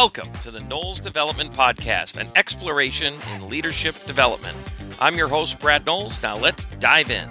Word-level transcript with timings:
Welcome 0.00 0.32
to 0.44 0.52
the 0.52 0.60
Knowles 0.60 1.00
Development 1.00 1.52
Podcast, 1.52 2.18
an 2.18 2.28
exploration 2.36 3.14
in 3.34 3.48
leadership 3.48 3.96
development. 4.06 4.56
I'm 5.00 5.16
your 5.16 5.26
host, 5.26 5.58
Brad 5.58 5.84
Knowles. 5.84 6.22
Now 6.22 6.36
let's 6.38 6.66
dive 6.78 7.10
in. 7.10 7.28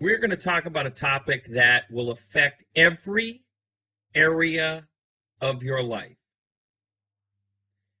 We're 0.00 0.18
going 0.18 0.30
to 0.30 0.36
talk 0.36 0.66
about 0.66 0.86
a 0.86 0.90
topic 0.90 1.46
that 1.52 1.84
will 1.92 2.10
affect 2.10 2.64
every 2.74 3.44
area 4.16 4.88
of 5.40 5.62
your 5.62 5.80
life. 5.80 6.15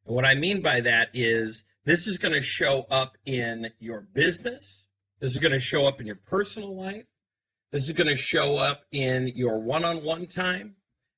And 0.06 0.14
what 0.14 0.24
I 0.24 0.34
mean 0.34 0.62
by 0.62 0.80
that 0.82 1.08
is 1.12 1.64
this 1.84 2.06
is 2.06 2.18
going 2.18 2.34
to 2.34 2.42
show 2.42 2.86
up 2.90 3.16
in 3.26 3.70
your 3.78 4.02
business. 4.12 4.84
This 5.20 5.32
is 5.32 5.40
going 5.40 5.52
to 5.52 5.58
show 5.58 5.86
up 5.86 6.00
in 6.00 6.06
your 6.06 6.20
personal 6.26 6.74
life. 6.76 7.06
This 7.72 7.84
is 7.84 7.92
going 7.92 8.08
to 8.08 8.16
show 8.16 8.56
up 8.56 8.82
in 8.92 9.28
your 9.34 9.58
one 9.58 9.84
on 9.84 10.04
one 10.04 10.26
time. 10.26 10.76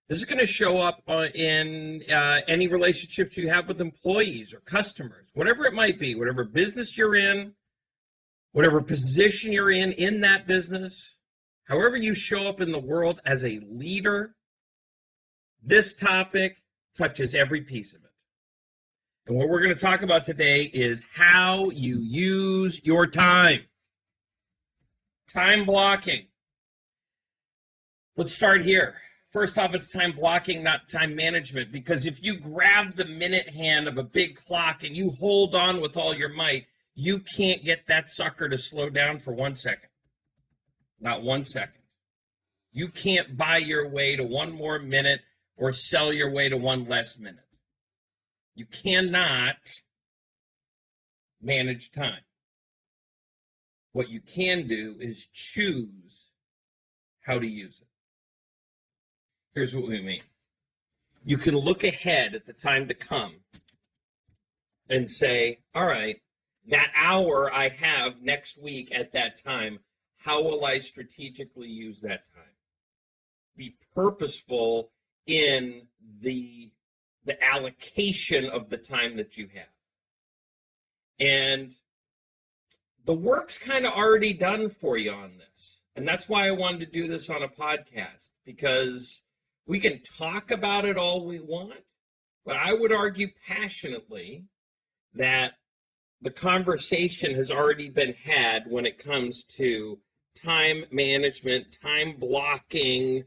This 0.09 0.19
is 0.19 0.25
going 0.25 0.39
to 0.39 0.47
show 0.47 0.79
up 0.79 1.03
uh, 1.07 1.27
in 1.35 2.03
uh, 2.11 2.41
any 2.49 2.67
relationships 2.67 3.37
you 3.37 3.51
have 3.51 3.69
with 3.69 3.81
employees 3.81 4.55
or 4.55 4.61
customers, 4.61 5.29
whatever 5.35 5.67
it 5.67 5.75
might 5.75 5.99
be, 5.99 6.15
whatever 6.15 6.45
business 6.45 6.97
you're 6.97 7.15
in, 7.15 7.53
whatever 8.53 8.81
position 8.81 9.53
you're 9.53 9.71
in 9.71 9.93
in 9.93 10.23
that 10.23 10.47
business, 10.47 11.19
however 11.65 11.97
you 11.97 12.15
show 12.15 12.49
up 12.49 12.63
in 12.63 12.73
the 12.73 12.79
world 12.79 13.21
as 13.27 13.45
a 13.45 13.61
leader, 13.71 14.35
this 15.63 15.93
topic 15.95 16.63
touches 16.97 17.35
every 17.35 17.61
piece 17.61 17.93
of 17.93 18.03
it. 18.03 18.08
And 19.29 19.37
what 19.37 19.51
we're 19.51 19.61
going 19.61 19.75
to 19.75 19.81
talk 19.81 20.01
about 20.01 20.25
today 20.25 20.63
is 20.63 21.05
how 21.13 21.69
you 21.69 21.99
use 21.99 22.81
your 22.85 23.07
time. 23.07 23.61
Time 25.29 25.67
blocking. 25.67 26.29
Let's 28.17 28.33
start 28.33 28.65
here. 28.65 28.95
First 29.31 29.59
off, 29.59 29.75
it's 29.75 29.87
time 29.87 30.13
blocking, 30.13 30.65
not 30.65 30.89
time 30.89 31.15
management. 31.15 31.71
Because 31.71 32.07
if 32.07 32.23
you 32.23 32.41
grab 32.41 32.97
the 32.97 33.05
minute 33.05 33.51
hand 33.51 33.87
of 33.87 33.99
a 33.99 34.03
big 34.03 34.37
clock 34.37 34.83
and 34.83 34.97
you 34.97 35.11
hold 35.11 35.55
on 35.55 35.83
with 35.83 35.99
all 35.99 36.15
your 36.15 36.31
might, 36.31 36.65
you 36.95 37.19
can't 37.19 37.63
get 37.63 37.87
that 37.87 38.11
sucker 38.11 38.49
to 38.49 38.57
slow 38.57 38.89
down 38.89 39.19
for 39.19 39.35
one 39.35 39.57
second. 39.57 39.91
Not 41.01 41.23
one 41.23 41.45
second. 41.45 41.83
You 42.73 42.89
can't 42.89 43.37
buy 43.37 43.59
your 43.59 43.91
way 43.91 44.17
to 44.17 44.25
one 44.25 44.53
more 44.53 44.79
minute 44.79 45.21
or 45.59 45.75
sell 45.75 46.15
your 46.15 46.31
way 46.31 46.49
to 46.49 46.57
one 46.57 46.89
less 46.89 47.19
minute. 47.19 47.45
You 48.59 48.67
cannot 48.67 49.83
manage 51.41 51.93
time. 51.93 52.23
What 53.93 54.09
you 54.09 54.21
can 54.21 54.67
do 54.67 54.97
is 54.99 55.29
choose 55.29 56.33
how 57.21 57.39
to 57.39 57.47
use 57.47 57.81
it. 57.81 57.87
Here's 59.55 59.77
what 59.77 59.87
we 59.87 60.03
mean 60.03 60.23
you 61.25 61.37
can 61.37 61.55
look 61.55 61.85
ahead 61.85 62.35
at 62.35 62.47
the 62.47 62.53
time 62.53 62.89
to 62.89 62.95
come 62.95 63.37
and 64.89 65.09
say, 65.09 65.61
all 65.73 65.87
right, 65.87 66.17
that 66.67 66.91
hour 66.97 67.55
I 67.55 67.69
have 67.69 68.23
next 68.23 68.61
week 68.61 68.93
at 68.93 69.13
that 69.13 69.41
time, 69.41 69.79
how 70.17 70.43
will 70.43 70.65
I 70.65 70.81
strategically 70.81 71.69
use 71.69 72.01
that 72.01 72.25
time? 72.35 72.57
Be 73.57 73.77
purposeful 73.95 74.91
in 75.29 75.83
the 76.21 76.73
the 77.29 77.43
allocation 77.43 78.47
of 78.47 78.69
the 78.71 78.77
time 78.77 79.17
that 79.17 79.37
you 79.37 79.49
have. 79.55 79.69
And 81.21 81.75
the 83.05 83.15
work's 83.15 83.59
kind 83.59 83.87
of 83.87 83.93
already 83.93 84.33
done 84.33 84.69
for 84.69 84.99
you 84.99 85.13
on 85.13 85.39
this. 85.39 85.81
And 85.97 86.07
that's 86.07 86.29
why 86.29 86.47
I 86.47 86.53
wanted 86.53 86.81
to 86.81 86.87
do 86.87 87.09
this 87.09 87.31
on 87.31 87.43
a 87.43 87.49
podcast 87.49 88.31
because 88.45 89.23
we 89.67 89.79
can 89.79 90.01
talk 90.03 90.51
about 90.51 90.85
it 90.85 90.97
all 90.97 91.27
we 91.27 91.41
want, 91.41 91.85
but 92.45 92.57
I 92.57 92.73
would 92.73 92.93
argue 92.93 93.29
passionately 93.47 94.45
that 95.15 95.55
the 96.21 96.31
conversation 96.31 97.35
has 97.35 97.51
already 97.51 97.89
been 97.89 98.15
had 98.15 98.65
when 98.69 98.87
it 98.87 98.99
comes 98.99 99.45
to 99.45 99.99
time 100.35 100.85
management, 100.91 101.79
time 101.83 102.17
blocking, 102.19 103.25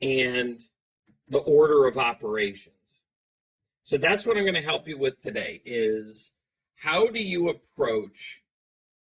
and 0.00 0.60
the 1.28 1.38
order 1.38 1.86
of 1.86 1.96
operations. 1.96 2.74
So 3.84 3.96
that's 3.96 4.24
what 4.24 4.36
I'm 4.36 4.44
going 4.44 4.54
to 4.54 4.60
help 4.60 4.86
you 4.86 4.98
with 4.98 5.20
today 5.20 5.60
is 5.64 6.32
how 6.76 7.08
do 7.08 7.20
you 7.20 7.48
approach 7.48 8.42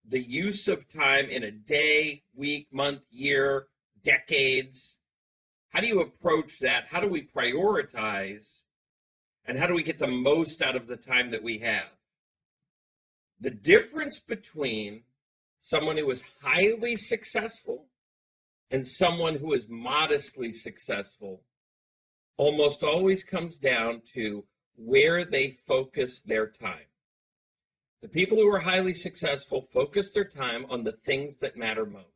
the 0.07 0.21
use 0.21 0.69
of 0.69 0.89
time 0.89 1.31
in 1.31 1.45
a 1.45 1.51
day, 1.51 2.23
week, 2.35 2.69
month, 2.73 3.03
year, 3.11 3.69
decades? 4.03 4.97
How 5.71 5.81
do 5.81 5.87
you 5.87 6.01
approach 6.01 6.59
that? 6.61 6.87
How 6.91 7.01
do 7.01 7.09
we 7.09 7.27
prioritize? 7.27 8.63
And 9.47 9.59
how 9.59 9.67
do 9.67 9.75
we 9.75 9.83
get 9.83 9.99
the 9.99 10.07
most 10.07 10.63
out 10.63 10.77
of 10.77 10.87
the 10.87 10.97
time 10.97 11.31
that 11.31 11.43
we 11.43 11.59
have? 11.59 11.89
The 13.41 13.51
difference 13.51 14.19
between 14.19 15.03
someone 15.61 15.97
who 15.97 16.11
is 16.11 16.23
highly 16.43 16.97
successful 16.97 17.87
and 18.71 18.87
someone 18.87 19.37
who 19.37 19.53
is 19.53 19.69
modestly 19.69 20.53
successful 20.53 21.43
almost 22.37 22.83
always 22.83 23.23
comes 23.23 23.59
down 23.59 24.03
to 24.15 24.45
where 24.77 25.25
they 25.25 25.51
focus 25.51 26.21
their 26.21 26.47
time. 26.47 26.87
The 28.03 28.09
people 28.09 28.37
who 28.37 28.53
are 28.53 28.61
highly 28.61 28.95
successful 28.95 29.63
focus 29.73 30.11
their 30.11 30.25
time 30.25 30.67
on 30.69 30.85
the 30.85 30.93
things 30.93 31.39
that 31.39 31.57
matter 31.57 31.87
most. 31.87 32.09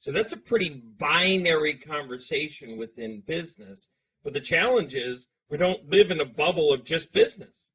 So 0.00 0.12
that's 0.12 0.32
a 0.32 0.38
pretty 0.38 0.82
binary 0.98 1.74
conversation 1.74 2.78
within 2.78 3.22
business. 3.26 3.88
But 4.24 4.32
the 4.32 4.40
challenge 4.40 4.94
is 4.94 5.26
we 5.50 5.58
don't 5.58 5.88
live 5.88 6.10
in 6.10 6.20
a 6.20 6.24
bubble 6.24 6.72
of 6.72 6.84
just 6.84 7.12
business. 7.12 7.66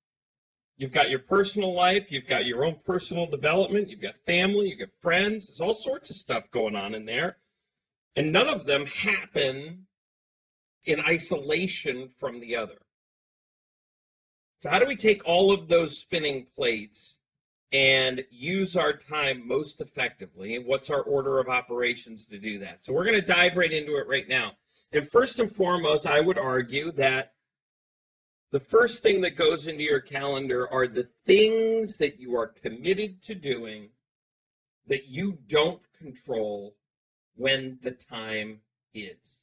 You've 0.78 0.92
got 0.92 1.10
your 1.10 1.20
personal 1.20 1.74
life, 1.74 2.12
you've 2.12 2.28
got 2.28 2.46
your 2.46 2.66
own 2.66 2.80
personal 2.84 3.26
development, 3.26 3.90
you've 3.90 4.02
got 4.02 4.16
family, 4.26 4.70
you've 4.70 4.80
got 4.80 5.02
friends, 5.02 5.48
there's 5.48 5.62
all 5.62 5.74
sorts 5.74 6.10
of 6.10 6.18
stuff 6.18 6.52
going 6.52 6.76
on 6.76 6.94
in 6.94 7.06
there. 7.06 7.38
And 8.16 8.32
none 8.32 8.48
of 8.48 8.66
them 8.66 8.86
happen 8.86 9.86
in 10.86 11.00
isolation 11.00 12.10
from 12.18 12.40
the 12.40 12.56
other. 12.56 12.80
So, 14.66 14.72
how 14.72 14.80
do 14.80 14.88
we 14.88 14.96
take 14.96 15.24
all 15.28 15.52
of 15.52 15.68
those 15.68 15.96
spinning 15.96 16.48
plates 16.56 17.20
and 17.72 18.24
use 18.32 18.76
our 18.76 18.94
time 18.94 19.48
most 19.48 19.80
effectively? 19.80 20.56
And 20.56 20.66
what's 20.66 20.90
our 20.90 21.04
order 21.04 21.38
of 21.38 21.50
operations 21.50 22.26
to 22.26 22.40
do 22.40 22.58
that? 22.58 22.84
So, 22.84 22.92
we're 22.92 23.04
going 23.04 23.22
to 23.22 23.22
dive 23.22 23.58
right 23.58 23.72
into 23.72 23.98
it 23.98 24.08
right 24.08 24.28
now. 24.28 24.54
And 24.92 25.08
first 25.08 25.38
and 25.38 25.52
foremost, 25.52 26.08
I 26.08 26.20
would 26.20 26.40
argue 26.40 26.92
that 26.94 27.34
the 28.52 28.60
first 28.60 29.04
thing 29.04 29.22
that 29.22 29.36
goes 29.36 29.68
into 29.68 29.84
your 29.84 30.00
calendar 30.00 30.68
are 30.74 30.88
the 30.88 31.10
things 31.28 31.98
that 31.98 32.20
you 32.20 32.36
are 32.36 32.48
committed 32.48 33.22
to 33.26 33.36
doing 33.36 33.90
that 34.88 35.06
you 35.06 35.38
don't 35.46 35.84
control 35.96 36.76
when 37.36 37.78
the 37.84 37.92
time 37.92 38.62
is. 38.96 39.42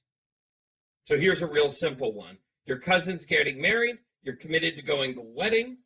So 1.05 1.17
here's 1.17 1.43
a 1.43 1.47
real 1.47 1.71
simple 1.71 2.13
one. 2.13 2.39
Your 2.67 2.79
cousin's 2.79 3.25
getting 3.25 3.63
married. 3.63 3.99
You're 4.23 4.37
committed 4.37 4.77
to 4.77 4.83
going 4.83 5.15
to 5.15 5.21
the 5.21 5.27
wedding. 5.27 5.79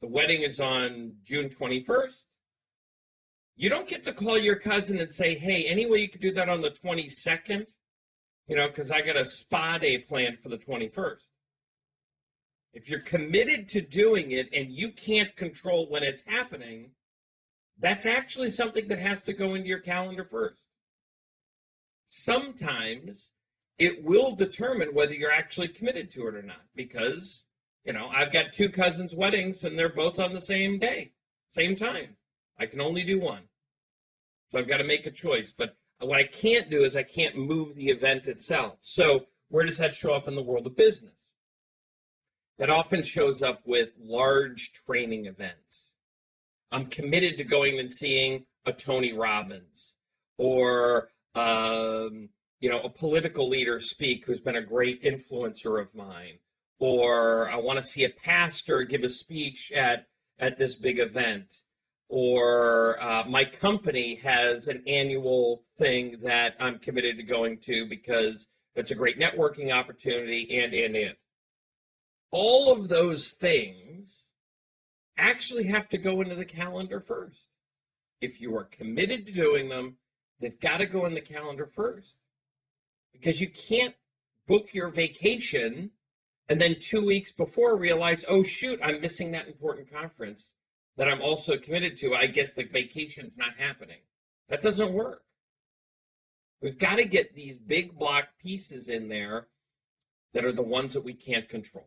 The 0.00 0.08
wedding 0.08 0.42
is 0.42 0.60
on 0.60 1.12
June 1.24 1.48
21st. 1.48 2.24
You 3.56 3.68
don't 3.68 3.88
get 3.88 4.04
to 4.04 4.12
call 4.12 4.38
your 4.38 4.56
cousin 4.56 4.98
and 4.98 5.12
say, 5.12 5.34
hey, 5.34 5.66
any 5.66 5.88
way 5.88 5.98
you 5.98 6.08
could 6.08 6.22
do 6.22 6.32
that 6.32 6.48
on 6.48 6.62
the 6.62 6.70
22nd? 6.70 7.66
You 8.48 8.56
know, 8.56 8.68
because 8.68 8.90
I 8.90 9.02
got 9.02 9.16
a 9.16 9.26
spa 9.26 9.78
day 9.78 9.98
planned 9.98 10.40
for 10.40 10.48
the 10.48 10.56
21st. 10.56 11.26
If 12.72 12.88
you're 12.88 13.00
committed 13.00 13.68
to 13.70 13.80
doing 13.80 14.30
it 14.32 14.48
and 14.52 14.72
you 14.72 14.90
can't 14.92 15.36
control 15.36 15.88
when 15.88 16.02
it's 16.02 16.24
happening, 16.24 16.92
that's 17.78 18.06
actually 18.06 18.50
something 18.50 18.88
that 18.88 18.98
has 18.98 19.22
to 19.24 19.32
go 19.32 19.54
into 19.54 19.68
your 19.68 19.80
calendar 19.80 20.24
first. 20.24 20.68
Sometimes 22.06 23.32
it 23.78 24.04
will 24.04 24.34
determine 24.34 24.94
whether 24.94 25.14
you're 25.14 25.32
actually 25.32 25.68
committed 25.68 26.10
to 26.12 26.26
it 26.28 26.34
or 26.34 26.42
not 26.42 26.62
because 26.74 27.44
you 27.84 27.92
know, 27.92 28.08
I've 28.08 28.32
got 28.32 28.52
two 28.52 28.68
cousins' 28.68 29.14
weddings 29.14 29.64
and 29.64 29.78
they're 29.78 29.88
both 29.88 30.18
on 30.18 30.32
the 30.32 30.40
same 30.40 30.78
day, 30.78 31.12
same 31.50 31.76
time. 31.76 32.16
I 32.58 32.66
can 32.66 32.80
only 32.80 33.04
do 33.04 33.18
one. 33.18 33.42
So 34.50 34.58
I've 34.58 34.68
got 34.68 34.78
to 34.78 34.84
make 34.84 35.06
a 35.06 35.10
choice. 35.10 35.52
But 35.56 35.76
what 36.00 36.18
I 36.18 36.24
can't 36.24 36.70
do 36.70 36.84
is 36.84 36.96
I 36.96 37.02
can't 37.02 37.36
move 37.36 37.74
the 37.74 37.88
event 37.88 38.26
itself. 38.26 38.78
So 38.82 39.26
where 39.48 39.64
does 39.64 39.78
that 39.78 39.94
show 39.94 40.12
up 40.12 40.28
in 40.28 40.34
the 40.34 40.42
world 40.42 40.66
of 40.66 40.76
business? 40.76 41.14
That 42.58 42.70
often 42.70 43.02
shows 43.02 43.42
up 43.42 43.62
with 43.64 43.90
large 43.98 44.72
training 44.72 45.26
events. 45.26 45.92
I'm 46.70 46.86
committed 46.86 47.38
to 47.38 47.44
going 47.44 47.78
and 47.80 47.92
seeing 47.92 48.44
a 48.66 48.72
Tony 48.72 49.12
Robbins 49.12 49.94
or 50.36 51.08
um, 51.34 52.28
you 52.60 52.70
know 52.70 52.80
a 52.80 52.88
political 52.90 53.48
leader 53.48 53.80
speak 53.80 54.24
who's 54.26 54.40
been 54.40 54.56
a 54.56 54.62
great 54.62 55.02
influencer 55.02 55.80
of 55.80 55.94
mine 55.94 56.38
or 56.80 57.50
I 57.50 57.56
want 57.56 57.78
to 57.78 57.84
see 57.84 58.04
a 58.04 58.10
pastor 58.10 58.82
give 58.82 59.04
a 59.04 59.08
speech 59.08 59.70
at 59.70 60.06
at 60.38 60.58
this 60.58 60.74
big 60.74 60.98
event, 60.98 61.62
or 62.08 63.00
uh, 63.00 63.24
my 63.28 63.44
company 63.44 64.14
has 64.16 64.66
an 64.68 64.82
annual 64.86 65.62
thing 65.78 66.16
that 66.22 66.56
I'm 66.58 66.78
committed 66.78 67.18
to 67.18 67.22
going 67.22 67.58
to 67.58 67.86
because 67.86 68.48
it's 68.74 68.90
a 68.90 68.94
great 68.94 69.18
networking 69.18 69.72
opportunity, 69.72 70.58
and 70.58 70.72
and 70.72 70.96
and. 70.96 71.14
All 72.32 72.72
of 72.72 72.88
those 72.88 73.32
things 73.32 74.28
actually 75.18 75.66
have 75.66 75.88
to 75.90 75.98
go 75.98 76.22
into 76.22 76.36
the 76.36 76.44
calendar 76.44 77.00
first. 77.00 77.50
If 78.20 78.40
you 78.40 78.56
are 78.56 78.64
committed 78.64 79.26
to 79.26 79.32
doing 79.32 79.68
them, 79.68 79.96
they've 80.40 80.58
got 80.60 80.78
to 80.78 80.86
go 80.86 81.04
in 81.06 81.14
the 81.14 81.20
calendar 81.20 81.66
first. 81.66 82.18
Because 83.12 83.40
you 83.40 83.50
can't 83.50 83.96
book 84.46 84.72
your 84.72 84.88
vacation 84.88 85.90
and 86.50 86.60
then 86.60 86.74
two 86.80 87.06
weeks 87.06 87.30
before 87.30 87.76
realize, 87.76 88.24
oh, 88.28 88.42
shoot, 88.42 88.80
I'm 88.82 89.00
missing 89.00 89.30
that 89.30 89.46
important 89.46 89.90
conference 89.90 90.52
that 90.96 91.06
I'm 91.06 91.22
also 91.22 91.56
committed 91.56 91.96
to. 91.98 92.16
I 92.16 92.26
guess 92.26 92.54
the 92.54 92.64
vacation's 92.64 93.38
not 93.38 93.54
happening. 93.56 94.00
That 94.48 94.60
doesn't 94.60 94.92
work. 94.92 95.22
We've 96.60 96.76
got 96.76 96.96
to 96.96 97.04
get 97.04 97.36
these 97.36 97.56
big 97.56 97.96
block 97.96 98.30
pieces 98.42 98.88
in 98.88 99.08
there 99.08 99.46
that 100.34 100.44
are 100.44 100.52
the 100.52 100.60
ones 100.60 100.92
that 100.94 101.04
we 101.04 101.14
can't 101.14 101.48
control. 101.48 101.86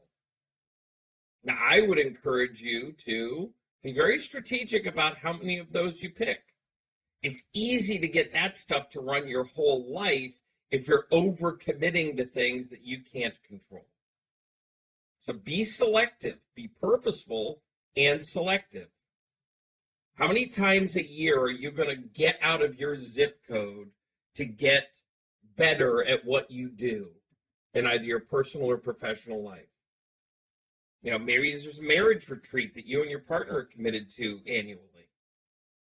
Now, 1.43 1.57
I 1.61 1.81
would 1.81 1.99
encourage 1.99 2.61
you 2.61 2.93
to 3.05 3.51
be 3.83 3.91
very 3.91 4.17
strategic 4.17 4.85
about 4.85 5.17
how 5.17 5.33
many 5.33 5.59
of 5.59 5.73
those 5.73 6.01
you 6.01 6.09
pick. 6.09 6.39
It's 7.21 7.43
easy 7.53 7.99
to 7.99 8.07
get 8.07 8.31
that 8.31 8.57
stuff 8.57 8.89
to 8.91 9.01
run 9.01 9.27
your 9.27 9.43
whole 9.43 9.93
life 9.93 10.39
if 10.71 10.87
you're 10.87 11.07
over 11.11 11.51
committing 11.51 12.15
to 12.15 12.25
things 12.25 12.69
that 12.69 12.85
you 12.85 13.01
can't 13.01 13.35
control. 13.43 13.85
So 15.23 15.31
be 15.31 15.63
selective, 15.63 16.39
be 16.53 16.67
purposeful 16.67 17.61
and 17.95 18.23
selective. 18.25 18.89
How 20.15 20.27
many 20.27 20.47
times 20.47 20.97
a 20.97 21.07
year 21.07 21.39
are 21.39 21.49
you 21.49 21.71
going 21.71 21.89
to 21.89 21.95
get 21.95 22.37
out 22.41 22.61
of 22.61 22.77
your 22.77 22.99
zip 22.99 23.39
code 23.47 23.91
to 24.35 24.43
get 24.43 24.89
better 25.55 26.05
at 26.05 26.25
what 26.25 26.51
you 26.51 26.67
do 26.67 27.07
in 27.73 27.87
either 27.87 28.03
your 28.03 28.19
personal 28.19 28.69
or 28.69 28.77
professional 28.77 29.41
life? 29.41 29.69
You 31.01 31.11
know, 31.11 31.19
maybe 31.19 31.55
there's 31.55 31.79
a 31.79 31.83
marriage 31.83 32.27
retreat 32.27 32.75
that 32.75 32.85
you 32.85 33.01
and 33.01 33.09
your 33.09 33.19
partner 33.19 33.59
are 33.59 33.63
committed 33.63 34.09
to 34.17 34.41
annually. 34.45 35.07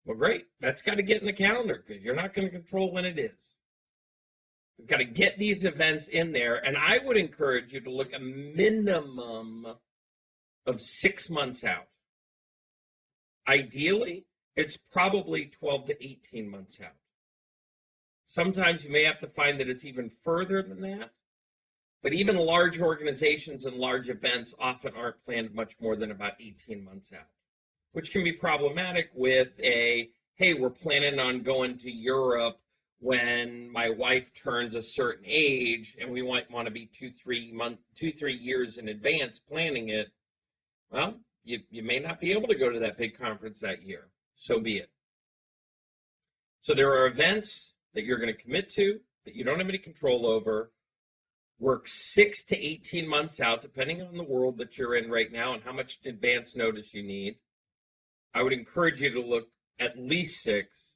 Well, 0.07 0.17
great. 0.17 0.47
That's 0.59 0.81
got 0.81 0.95
to 0.97 1.03
get 1.03 1.21
in 1.21 1.27
the 1.27 1.35
calendar 1.35 1.85
because 1.87 2.03
you're 2.03 2.17
not 2.17 2.33
going 2.33 2.49
to 2.49 2.53
control 2.53 2.91
when 2.91 3.05
it 3.05 3.19
is. 3.19 3.53
We've 4.79 4.87
got 4.87 4.99
to 4.99 5.05
get 5.05 5.39
these 5.39 5.65
events 5.65 6.07
in 6.09 6.33
there. 6.33 6.57
And 6.57 6.77
I 6.77 6.99
would 7.05 7.17
encourage 7.17 7.75
you 7.75 7.81
to 7.81 7.91
look 7.91 8.13
a 8.15 8.21
minimum 8.21 9.67
of 10.67 10.81
six 10.81 11.29
months 11.29 11.65
out. 11.65 11.89
Ideally, 13.49 14.27
it's 14.55 14.77
probably 14.77 15.47
12 15.47 15.87
to 15.87 16.05
18 16.05 16.49
months 16.49 16.81
out. 16.81 16.95
Sometimes 18.27 18.85
you 18.85 18.91
may 18.91 19.05
have 19.05 19.19
to 19.21 19.27
find 19.27 19.59
that 19.59 19.69
it's 19.69 19.85
even 19.85 20.11
further 20.11 20.63
than 20.63 20.81
that. 20.83 21.11
But 22.03 22.13
even 22.13 22.37
large 22.37 22.81
organizations 22.81 23.65
and 23.65 23.77
large 23.77 24.09
events 24.09 24.55
often 24.59 24.93
aren't 24.95 25.25
planned 25.25 25.53
much 25.53 25.75
more 25.81 25.97
than 25.97 26.13
about 26.13 26.35
18 26.41 26.85
months 26.85 27.13
out, 27.13 27.27
which 27.93 28.13
can 28.13 28.23
be 28.23 28.33
problematic 28.33 29.11
with 29.15 29.59
a, 29.61 30.11
hey, 30.35 30.55
we're 30.55 30.71
planning 30.71 31.19
on 31.19 31.43
going 31.43 31.79
to 31.79 31.91
Europe 31.91 32.61
when 33.01 33.71
my 33.71 33.91
wife 33.91 34.33
turns 34.35 34.75
a 34.75 34.83
certain 34.83 35.25
age 35.27 35.97
and 36.01 36.11
we 36.11 36.23
might 36.23 36.51
want 36.51 36.67
to 36.67 36.73
be 36.73 36.87
two, 36.87 37.11
three 37.11 37.53
months, 37.53 37.83
two, 37.95 38.11
three 38.11 38.37
years 38.37 38.77
in 38.77 38.89
advance 38.89 39.39
planning 39.39 39.89
it. 39.91 40.09
Well, 40.91 41.15
you, 41.45 41.61
you 41.71 41.83
may 41.83 41.99
not 42.01 42.21
be 42.21 42.33
able 42.33 42.49
to 42.49 42.57
go 42.57 42.71
to 42.71 42.81
that 42.81 42.99
big 42.99 43.19
conference 43.19 43.61
that 43.61 43.83
year. 43.83 44.09
So 44.35 44.61
be 44.61 44.79
it. 44.79 44.91
So 46.61 46.75
there 46.75 46.93
are 46.93 47.07
events 47.07 47.73
that 47.95 48.05
you're 48.05 48.19
going 48.19 48.35
to 48.35 48.43
commit 48.43 48.69
to 48.71 48.99
that 49.25 49.35
you 49.35 49.45
don't 49.45 49.59
have 49.59 49.69
any 49.69 49.79
control 49.79 50.27
over 50.27 50.73
work 51.59 51.89
six 51.89 52.45
to 52.45 52.57
18 52.57 53.09
months 53.09 53.41
out, 53.41 53.63
depending 53.63 54.01
on 54.03 54.17
the 54.17 54.23
world 54.23 54.59
that 54.59 54.79
you're 54.79 54.95
in 54.95 55.11
right 55.11 55.33
now 55.33 55.55
and 55.55 55.63
how 55.63 55.73
much 55.73 55.99
advance 56.05 56.55
notice 56.55 56.95
you 56.95 57.03
need. 57.03 57.37
I 58.35 58.43
would 58.43 58.53
encourage 58.53 59.01
you 59.01 59.11
to 59.11 59.21
look 59.21 59.49
at 59.79 59.99
least 59.99 60.43
six. 60.43 60.95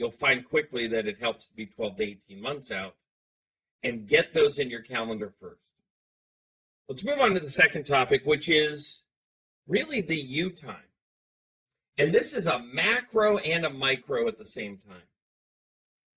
You'll 0.00 0.10
find 0.10 0.48
quickly 0.48 0.88
that 0.88 1.06
it 1.06 1.18
helps 1.20 1.44
to 1.48 1.52
be 1.52 1.66
12 1.66 1.96
to 1.98 2.02
18 2.02 2.40
months 2.40 2.70
out 2.70 2.94
and 3.82 4.08
get 4.08 4.32
those 4.32 4.58
in 4.58 4.70
your 4.70 4.80
calendar 4.80 5.30
first. 5.38 5.60
Let's 6.88 7.04
move 7.04 7.18
on 7.18 7.34
to 7.34 7.40
the 7.40 7.50
second 7.50 7.84
topic, 7.84 8.22
which 8.24 8.48
is 8.48 9.02
really 9.68 10.00
the 10.00 10.16
you 10.16 10.52
time. 10.52 10.88
And 11.98 12.14
this 12.14 12.32
is 12.32 12.46
a 12.46 12.60
macro 12.60 13.36
and 13.36 13.66
a 13.66 13.70
micro 13.70 14.26
at 14.26 14.38
the 14.38 14.44
same 14.46 14.78
time 14.88 15.02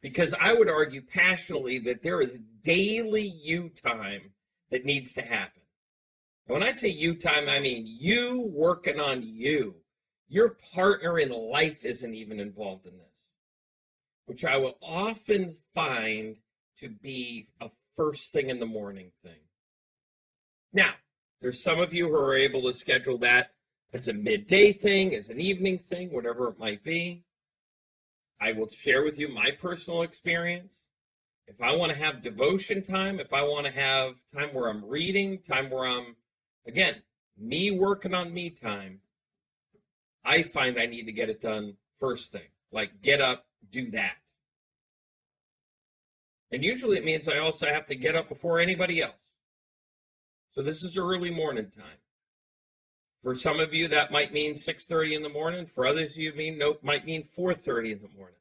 because 0.02 0.34
I 0.40 0.54
would 0.54 0.70
argue 0.70 1.02
passionately 1.02 1.78
that 1.80 2.02
there 2.02 2.22
is 2.22 2.40
daily 2.64 3.36
you 3.44 3.68
time 3.68 4.32
that 4.72 4.86
needs 4.86 5.14
to 5.16 5.22
happen. 5.22 5.62
And 6.48 6.54
when 6.54 6.64
I 6.64 6.72
say 6.72 6.88
you 6.88 7.16
time, 7.16 7.50
I 7.50 7.60
mean 7.60 7.84
you 7.86 8.50
working 8.54 9.02
on 9.02 9.24
you. 9.24 9.76
Your 10.30 10.58
partner 10.74 11.20
in 11.20 11.32
life 11.32 11.84
isn't 11.84 12.14
even 12.14 12.40
involved 12.40 12.86
in 12.86 12.94
this, 12.98 13.13
which 14.26 14.46
I 14.46 14.58
will 14.58 14.78
often 14.82 15.56
find 15.74 16.38
to 16.78 16.90
be 16.90 17.48
a 17.62 17.70
first 17.96 18.32
thing 18.32 18.50
in 18.50 18.60
the 18.60 18.66
morning 18.66 19.12
thing. 19.24 19.40
Now, 20.72 20.94
there's 21.42 21.62
some 21.62 21.80
of 21.80 21.94
you 21.94 22.08
who 22.08 22.16
are 22.16 22.36
able 22.36 22.64
to 22.64 22.74
schedule 22.74 23.18
that 23.20 23.52
as 23.94 24.08
a 24.08 24.14
midday 24.14 24.74
thing, 24.74 25.14
as 25.14 25.30
an 25.30 25.40
evening 25.40 25.78
thing, 25.78 26.12
whatever 26.12 26.48
it 26.50 26.58
might 26.58 26.84
be. 26.84 27.24
I 28.42 28.54
will 28.54 28.68
share 28.68 29.04
with 29.04 29.20
you 29.20 29.30
my 29.30 29.52
personal 29.52 30.02
experience. 30.02 30.86
If 31.48 31.62
I 31.62 31.76
want 31.76 31.92
to 31.92 31.98
have 31.98 32.22
devotion 32.22 32.82
time, 32.82 33.20
if 33.20 33.34
I 33.34 33.44
want 33.44 33.66
to 33.66 33.72
have 33.72 34.16
time 34.34 34.54
where 34.54 34.70
I'm 34.70 34.84
reading, 34.84 35.40
time 35.40 35.70
where 35.70 35.86
I'm, 35.86 36.16
again, 36.66 36.96
me 37.38 37.72
working 37.72 38.14
on 38.14 38.34
me 38.34 38.50
time, 38.50 39.00
I 40.26 40.44
find 40.44 40.80
I 40.80 40.86
need 40.86 41.06
to 41.06 41.12
get 41.12 41.30
it 41.30 41.42
done 41.42 41.76
first 42.00 42.32
thing. 42.32 42.48
Like 42.72 43.02
get 43.02 43.22
up, 43.22 43.46
do 43.70 43.92
that. 43.92 44.16
And 46.54 46.64
usually 46.64 46.98
it 46.98 47.04
means 47.04 47.28
I 47.28 47.40
also 47.40 47.66
have 47.66 47.88
to 47.88 47.96
get 47.96 48.16
up 48.16 48.30
before 48.30 48.60
anybody 48.60 49.02
else. 49.02 49.32
So 50.52 50.62
this 50.62 50.84
is 50.84 51.00
early 51.00 51.32
morning 51.32 51.72
time. 51.72 51.98
For 53.24 53.34
some 53.34 53.60
of 53.60 53.74
you, 53.74 53.88
that 53.88 54.12
might 54.12 54.32
mean 54.32 54.54
6:30 54.54 55.16
in 55.16 55.24
the 55.24 55.30
morning. 55.30 55.66
For 55.66 55.88
others 55.88 56.12
of 56.12 56.20
you, 56.20 56.32
mean 56.34 56.60
nope, 56.60 56.84
might 56.84 57.06
mean 57.06 57.24
4:30 57.24 57.94
in 57.94 58.02
the 58.04 58.16
morning. 58.16 58.38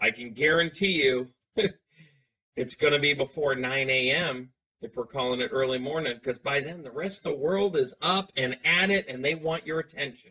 I 0.00 0.10
can 0.10 0.32
guarantee 0.32 1.02
you, 1.02 1.34
it's 2.56 2.76
going 2.76 2.94
to 2.94 2.98
be 2.98 3.12
before 3.12 3.54
9 3.54 3.90
a.m. 3.90 4.52
if 4.80 4.96
we're 4.96 5.04
calling 5.04 5.42
it 5.42 5.50
early 5.52 5.78
morning, 5.78 6.14
because 6.14 6.38
by 6.38 6.60
then 6.60 6.82
the 6.82 6.90
rest 6.90 7.26
of 7.26 7.32
the 7.32 7.38
world 7.38 7.76
is 7.76 7.92
up 8.00 8.32
and 8.38 8.56
at 8.64 8.90
it, 8.90 9.06
and 9.06 9.22
they 9.22 9.34
want 9.34 9.66
your 9.66 9.80
attention. 9.80 10.30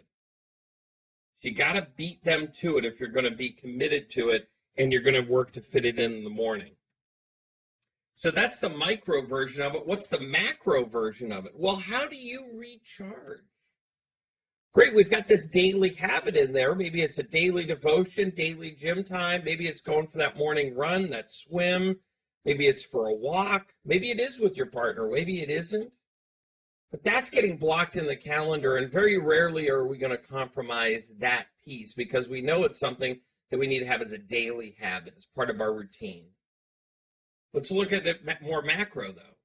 So 1.42 1.50
you 1.50 1.54
got 1.54 1.74
to 1.74 1.88
beat 1.96 2.24
them 2.24 2.48
to 2.62 2.80
it 2.80 2.86
if 2.86 3.00
you're 3.00 3.10
going 3.10 3.30
to 3.30 3.38
be 3.38 3.52
committed 3.52 4.10
to 4.12 4.30
it, 4.30 4.50
and 4.80 4.92
you're 4.92 5.02
going 5.02 5.14
to 5.14 5.32
work 5.32 5.52
to 5.52 5.62
fit 5.62 5.86
it 5.86 6.00
in, 6.00 6.14
in 6.14 6.24
the 6.24 6.30
morning. 6.30 6.72
So 8.16 8.32
that's 8.32 8.60
the 8.60 8.70
micro 8.70 9.22
version 9.22 9.62
of 9.62 9.76
it. 9.76 9.86
What's 9.86 10.08
the 10.08 10.20
macro 10.20 10.86
version 10.86 11.32
of 11.32 11.46
it? 11.46 11.54
Well, 11.56 11.76
how 11.76 12.08
do 12.08 12.16
you 12.16 12.48
recharge? 12.56 13.44
Great, 14.74 14.96
we've 14.96 15.10
got 15.10 15.28
this 15.28 15.46
daily 15.46 15.90
habit 15.90 16.36
in 16.36 16.54
there. 16.54 16.76
Maybe 16.76 17.02
it's 17.02 17.20
a 17.20 17.24
daily 17.24 17.66
devotion, 17.66 18.32
daily 18.36 18.72
gym 18.72 19.04
time. 19.04 19.44
Maybe 19.44 19.68
it's 19.68 19.82
going 19.82 20.08
for 20.08 20.18
that 20.20 20.38
morning 20.38 20.76
run, 20.76 21.10
that 21.10 21.32
swim. 21.32 21.98
Maybe 22.46 22.68
it's 22.68 22.84
for 22.84 23.08
a 23.08 23.14
walk. 23.14 23.74
Maybe 23.84 24.12
it 24.12 24.20
is 24.20 24.40
with 24.40 24.56
your 24.56 24.68
partner. 24.68 25.10
Maybe 25.10 25.42
it 25.42 25.50
isn't. 25.50 25.92
But 26.92 27.04
that's 27.04 27.30
getting 27.30 27.58
blocked 27.58 27.96
in 27.96 28.08
the 28.08 28.16
calendar, 28.16 28.78
and 28.78 28.92
very 28.92 29.18
rarely 29.18 29.70
are 29.70 29.86
we 29.86 29.98
going 29.98 30.12
to 30.12 30.18
compromise 30.18 31.12
that 31.20 31.46
piece 31.64 31.94
because 31.94 32.28
we 32.28 32.42
know 32.42 32.64
it's 32.64 32.80
something 32.80 33.20
that 33.50 33.60
we 33.60 33.68
need 33.68 33.80
to 33.80 33.88
have 33.88 34.02
as 34.02 34.14
a 34.14 34.18
daily 34.18 34.76
habit, 34.80 35.14
as 35.18 35.26
part 35.26 35.50
of 35.50 35.60
our 35.60 35.74
routine. 35.74 36.26
Let's 37.54 37.72
look 37.72 37.92
at 37.94 38.06
it 38.06 38.22
more 38.42 38.62
macro, 38.62 39.12
though. 39.12 39.38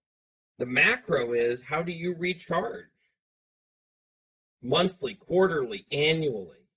The 0.59 0.67
macro 0.67 1.33
is 1.33 1.63
how 1.63 1.83
do 1.83 1.93
you 1.93 2.15
recharge? 2.15 2.87
Monthly, 4.63 5.15
quarterly, 5.15 5.87
annually. 5.91 6.69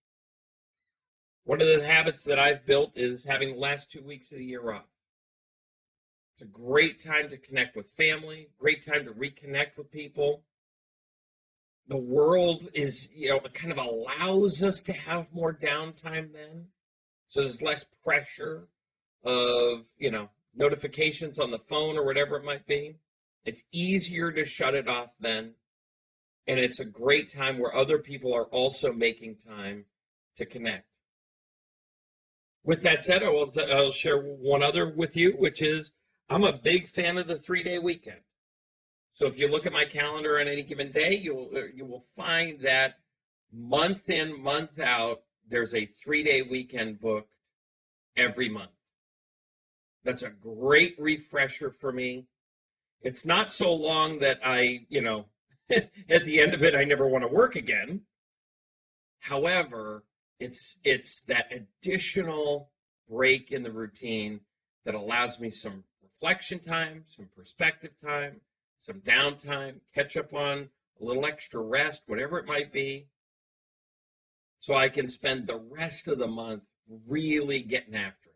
One 1.44 1.62
of 1.62 1.68
the 1.68 1.86
habits 1.86 2.24
that 2.24 2.40
I've 2.40 2.66
built 2.66 2.92
is 2.96 3.24
having 3.24 3.54
the 3.54 3.60
last 3.60 3.92
two 3.92 4.04
weeks 4.04 4.32
of 4.32 4.38
the 4.38 4.46
year 4.46 4.72
off. 4.72 4.84
It's 6.34 6.42
a 6.42 6.46
great 6.46 7.04
time 7.04 7.30
to 7.30 7.38
connect 7.38 7.76
with 7.76 7.90
family, 7.90 8.50
great 8.60 8.86
time 8.86 9.06
to 9.06 9.12
reconnect 9.12 9.78
with 9.78 9.92
people. 9.92 10.44
The 11.88 11.98
world 11.98 12.68
is, 12.74 13.10
you 13.16 13.30
know, 13.30 13.38
it 13.38 13.54
kind 13.54 13.72
of 13.72 13.78
allows 13.78 14.62
us 14.62 14.82
to 14.84 14.94
have 14.94 15.34
more 15.34 15.54
downtime 15.54 16.34
then. 16.34 16.68
So 17.30 17.42
there's 17.42 17.62
less 17.62 17.86
pressure 18.04 18.68
of, 19.24 19.86
you 19.98 20.12
know, 20.12 20.30
notifications 20.56 21.40
on 21.40 21.52
the 21.52 21.60
phone 21.60 21.98
or 21.98 22.06
whatever 22.06 22.38
it 22.38 22.46
might 22.46 22.66
be. 22.66 22.96
It's 23.46 23.64
easier 23.72 24.32
to 24.32 24.46
shut 24.46 24.76
it 24.76 24.88
off 24.88 25.10
then. 25.20 25.54
And 26.48 26.60
it's 26.60 26.80
a 26.80 26.86
great 26.86 27.32
time 27.32 27.60
where 27.60 27.76
other 27.76 28.00
people 28.00 28.34
are 28.34 28.46
also 28.46 28.92
making 28.94 29.36
time 29.38 29.86
to 30.38 30.46
connect. 30.46 30.86
With 32.64 32.82
that 32.84 33.04
said, 33.04 33.24
I 33.24 33.30
will, 33.30 33.52
I'll 33.72 33.92
share 33.92 34.20
one 34.20 34.64
other 34.64 34.90
with 34.90 35.16
you, 35.16 35.32
which 35.38 35.62
is 35.62 35.92
I'm 36.30 36.44
a 36.44 36.54
big 36.54 36.88
fan 36.88 37.18
of 37.18 37.28
the 37.28 37.38
three 37.38 37.64
day 37.64 37.80
weekend. 37.80 38.20
So 39.14 39.26
if 39.26 39.38
you 39.38 39.48
look 39.48 39.66
at 39.66 39.74
my 39.74 39.86
calendar 39.86 40.40
on 40.40 40.48
any 40.48 40.64
given 40.64 40.92
day, 40.92 41.16
you'll 41.16 41.50
you 41.74 41.86
will 41.86 42.04
find 42.16 42.60
that 42.62 43.00
month 43.52 44.10
in, 44.10 44.42
month 44.42 44.80
out, 44.80 45.22
there's 45.50 45.74
a 45.74 45.86
three 45.86 46.24
day 46.24 46.42
weekend 46.42 47.00
booked 47.00 47.32
every 48.16 48.50
month. 48.50 48.72
That's 50.04 50.24
a 50.24 50.30
great 50.30 50.96
refresher 50.98 51.70
for 51.70 51.92
me. 51.92 52.28
It's 53.02 53.26
not 53.26 53.52
so 53.52 53.74
long 53.74 54.20
that 54.20 54.40
I, 54.44 54.86
you 54.90 55.02
know, 55.02 55.26
at 55.70 56.26
the 56.26 56.40
end 56.40 56.54
of 56.54 56.64
it, 56.64 56.76
I 56.76 56.84
never 56.84 57.08
want 57.08 57.24
to 57.24 57.28
work 57.28 57.56
again. 57.56 58.02
However, 59.20 60.04
it's 60.40 60.78
it's 60.84 61.22
that 61.24 61.52
additional 61.52 62.70
break 63.10 63.52
in 63.52 63.64
the 63.64 63.72
routine 63.72 64.42
that 64.86 64.96
allows 64.96 65.40
me 65.40 65.50
some 65.50 65.84
reflection 66.02 66.60
time, 66.60 67.04
some 67.08 67.28
perspective 67.36 67.92
time, 68.02 68.42
some 68.80 69.02
downtime, 69.02 69.76
catch 69.94 70.16
up 70.18 70.34
on 70.34 70.70
a 71.02 71.04
little 71.04 71.26
extra 71.26 71.60
rest, 71.60 72.04
whatever 72.08 72.40
it 72.40 72.46
might 72.46 72.72
be, 72.72 73.08
so 74.68 74.76
I 74.76 74.90
can 74.90 75.08
spend 75.08 75.48
the 75.48 75.62
rest 75.72 76.10
of 76.10 76.20
the 76.20 76.28
month 76.28 76.64
really 77.08 77.62
getting 77.62 77.96
after 77.96 78.32
it. 78.32 78.36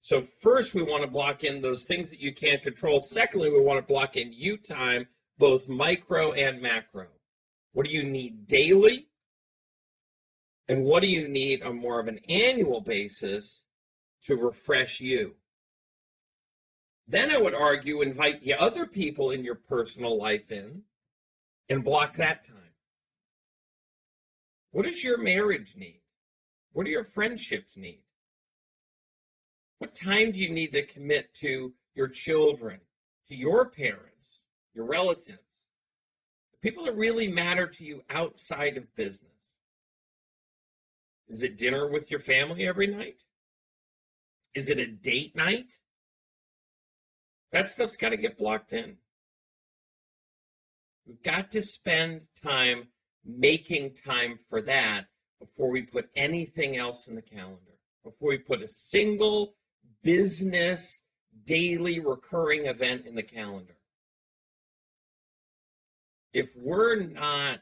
So, 0.00 0.22
first, 0.22 0.72
we 0.72 0.82
want 0.82 1.02
to 1.02 1.10
block 1.10 1.44
in 1.44 1.60
those 1.60 1.84
things 1.84 2.08
that 2.08 2.18
you 2.18 2.32
can't 2.32 2.62
control. 2.62 2.98
Secondly, 2.98 3.50
we 3.50 3.60
want 3.60 3.78
to 3.78 3.86
block 3.86 4.16
in 4.16 4.32
you 4.32 4.56
time, 4.56 5.06
both 5.36 5.68
micro 5.68 6.32
and 6.32 6.62
macro. 6.62 7.08
What 7.74 7.84
do 7.84 7.92
you 7.92 8.02
need 8.02 8.46
daily? 8.46 9.08
And 10.66 10.82
what 10.82 11.02
do 11.02 11.08
you 11.08 11.28
need 11.28 11.62
on 11.62 11.78
more 11.78 12.00
of 12.00 12.08
an 12.08 12.20
annual 12.30 12.80
basis 12.80 13.64
to 14.22 14.34
refresh 14.34 14.98
you? 14.98 15.34
Then 17.06 17.30
I 17.30 17.36
would 17.36 17.54
argue 17.54 18.00
invite 18.00 18.42
the 18.42 18.54
other 18.54 18.86
people 18.86 19.30
in 19.30 19.44
your 19.44 19.56
personal 19.56 20.16
life 20.18 20.50
in 20.50 20.84
and 21.68 21.84
block 21.84 22.16
that 22.16 22.44
time. 22.44 22.67
What 24.78 24.86
does 24.86 25.02
your 25.02 25.18
marriage 25.18 25.74
need? 25.76 26.02
What 26.70 26.84
do 26.84 26.92
your 26.92 27.02
friendships 27.02 27.76
need? 27.76 28.04
What 29.78 29.92
time 29.92 30.30
do 30.30 30.38
you 30.38 30.50
need 30.50 30.68
to 30.68 30.86
commit 30.86 31.34
to 31.40 31.74
your 31.96 32.06
children, 32.06 32.78
to 33.26 33.34
your 33.34 33.70
parents, 33.70 34.44
your 34.72 34.84
relatives, 34.84 35.42
the 36.52 36.58
people 36.62 36.84
that 36.84 36.94
really 36.94 37.26
matter 37.26 37.66
to 37.66 37.84
you 37.84 38.04
outside 38.08 38.76
of 38.76 38.94
business? 38.94 39.32
Is 41.26 41.42
it 41.42 41.58
dinner 41.58 41.90
with 41.90 42.08
your 42.08 42.20
family 42.20 42.64
every 42.64 42.86
night? 42.86 43.24
Is 44.54 44.68
it 44.68 44.78
a 44.78 44.86
date 44.86 45.34
night? 45.34 45.80
That 47.50 47.68
stuff's 47.68 47.96
got 47.96 48.10
to 48.10 48.16
get 48.16 48.38
blocked 48.38 48.72
in. 48.72 48.98
We've 51.04 51.20
got 51.24 51.50
to 51.50 51.62
spend 51.62 52.28
time 52.40 52.90
making 53.28 53.94
time 53.94 54.38
for 54.48 54.62
that 54.62 55.06
before 55.38 55.70
we 55.70 55.82
put 55.82 56.08
anything 56.16 56.76
else 56.76 57.06
in 57.06 57.14
the 57.14 57.22
calendar, 57.22 57.78
before 58.02 58.30
we 58.30 58.38
put 58.38 58.62
a 58.62 58.68
single 58.68 59.54
business 60.02 61.02
daily 61.44 62.00
recurring 62.00 62.66
event 62.66 63.06
in 63.06 63.14
the 63.14 63.22
calendar. 63.22 63.76
If 66.32 66.50
we're 66.56 67.00
not 67.00 67.60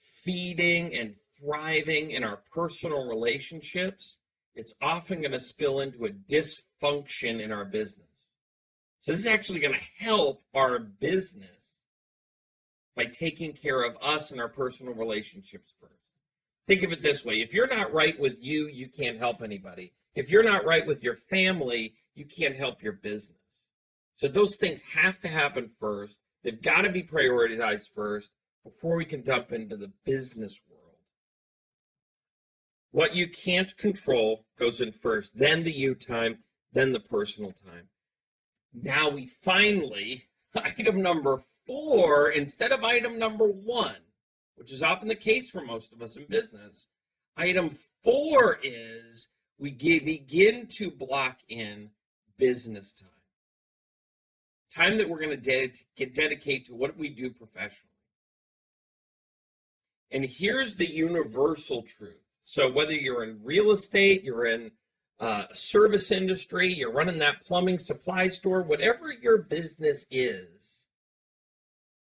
feeding 0.00 0.94
and 0.94 1.14
thriving 1.38 2.10
in 2.10 2.24
our 2.24 2.40
personal 2.52 3.06
relationships, 3.06 4.18
it's 4.54 4.74
often 4.80 5.20
going 5.20 5.32
to 5.32 5.40
spill 5.40 5.80
into 5.80 6.06
a 6.06 6.10
dysfunction 6.10 7.40
in 7.40 7.52
our 7.52 7.64
business. 7.64 8.06
So, 9.00 9.12
this 9.12 9.20
is 9.20 9.26
actually 9.26 9.60
going 9.60 9.74
to 9.74 10.04
help 10.04 10.42
our 10.54 10.78
business 10.78 11.65
by 12.96 13.04
taking 13.04 13.52
care 13.52 13.82
of 13.82 13.96
us 14.02 14.30
and 14.30 14.40
our 14.40 14.48
personal 14.48 14.94
relationships 14.94 15.74
first. 15.78 15.92
Think 16.66 16.82
of 16.82 16.92
it 16.92 17.02
this 17.02 17.24
way 17.24 17.34
if 17.34 17.54
you're 17.54 17.68
not 17.68 17.92
right 17.92 18.18
with 18.18 18.42
you, 18.42 18.68
you 18.68 18.88
can't 18.88 19.18
help 19.18 19.42
anybody. 19.42 19.92
If 20.14 20.30
you're 20.30 20.42
not 20.42 20.64
right 20.64 20.86
with 20.86 21.02
your 21.02 21.14
family, 21.14 21.94
you 22.14 22.24
can't 22.24 22.56
help 22.56 22.82
your 22.82 22.94
business. 22.94 23.36
So, 24.16 24.26
those 24.28 24.56
things 24.56 24.82
have 24.82 25.20
to 25.20 25.28
happen 25.28 25.70
first. 25.78 26.20
They've 26.42 26.60
got 26.60 26.82
to 26.82 26.90
be 26.90 27.02
prioritized 27.02 27.90
first 27.94 28.30
before 28.64 28.96
we 28.96 29.04
can 29.04 29.22
dump 29.22 29.52
into 29.52 29.76
the 29.76 29.92
business 30.04 30.58
world. 30.68 30.82
What 32.92 33.14
you 33.14 33.28
can't 33.28 33.76
control 33.76 34.46
goes 34.58 34.80
in 34.80 34.90
first, 34.90 35.36
then 35.36 35.62
the 35.62 35.72
you 35.72 35.94
time, 35.94 36.38
then 36.72 36.92
the 36.92 37.00
personal 37.00 37.52
time. 37.52 37.88
Now 38.72 39.10
we 39.10 39.26
finally, 39.26 40.24
item 40.54 41.02
number 41.02 41.42
four, 41.66 42.30
instead 42.30 42.72
of 42.72 42.84
item 42.84 43.18
number 43.18 43.46
one, 43.46 43.96
which 44.56 44.72
is 44.72 44.82
often 44.82 45.08
the 45.08 45.14
case 45.14 45.50
for 45.50 45.62
most 45.62 45.92
of 45.92 46.00
us 46.02 46.16
in 46.16 46.24
business, 46.28 46.88
item 47.36 47.70
four 48.02 48.58
is 48.62 49.28
we 49.58 49.70
begin 49.70 50.66
to 50.66 50.90
block 50.90 51.38
in 51.48 51.90
business 52.38 52.92
time. 52.92 53.08
Time 54.74 54.98
that 54.98 55.08
we're 55.08 55.20
going 55.20 55.40
to 55.40 56.06
dedicate 56.06 56.66
to 56.66 56.74
what 56.74 56.96
we 56.96 57.08
do 57.08 57.30
professionally. 57.30 57.90
And 60.10 60.24
here's 60.24 60.76
the 60.76 60.90
universal 60.90 61.82
truth. 61.82 62.22
So 62.44 62.70
whether 62.70 62.92
you're 62.92 63.24
in 63.24 63.40
real 63.42 63.72
estate, 63.72 64.22
you're 64.22 64.46
in 64.46 64.70
uh, 65.18 65.44
service 65.52 66.10
industry, 66.10 66.72
you're 66.72 66.92
running 66.92 67.18
that 67.18 67.44
plumbing 67.44 67.78
supply 67.78 68.28
store, 68.28 68.62
whatever 68.62 69.12
your 69.20 69.38
business 69.38 70.04
is, 70.10 70.85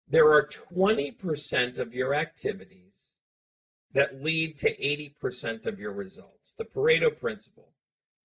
there 0.09 0.31
are 0.33 0.47
20% 0.47 1.79
of 1.79 1.95
your 1.95 2.15
activities 2.15 3.09
that 3.93 4.23
lead 4.23 4.59
to 4.59 4.77
80% 4.77 5.67
of 5.67 5.79
your 5.79 5.93
results. 5.93 6.55
The 6.57 6.65
Pareto 6.65 7.17
principle 7.19 7.75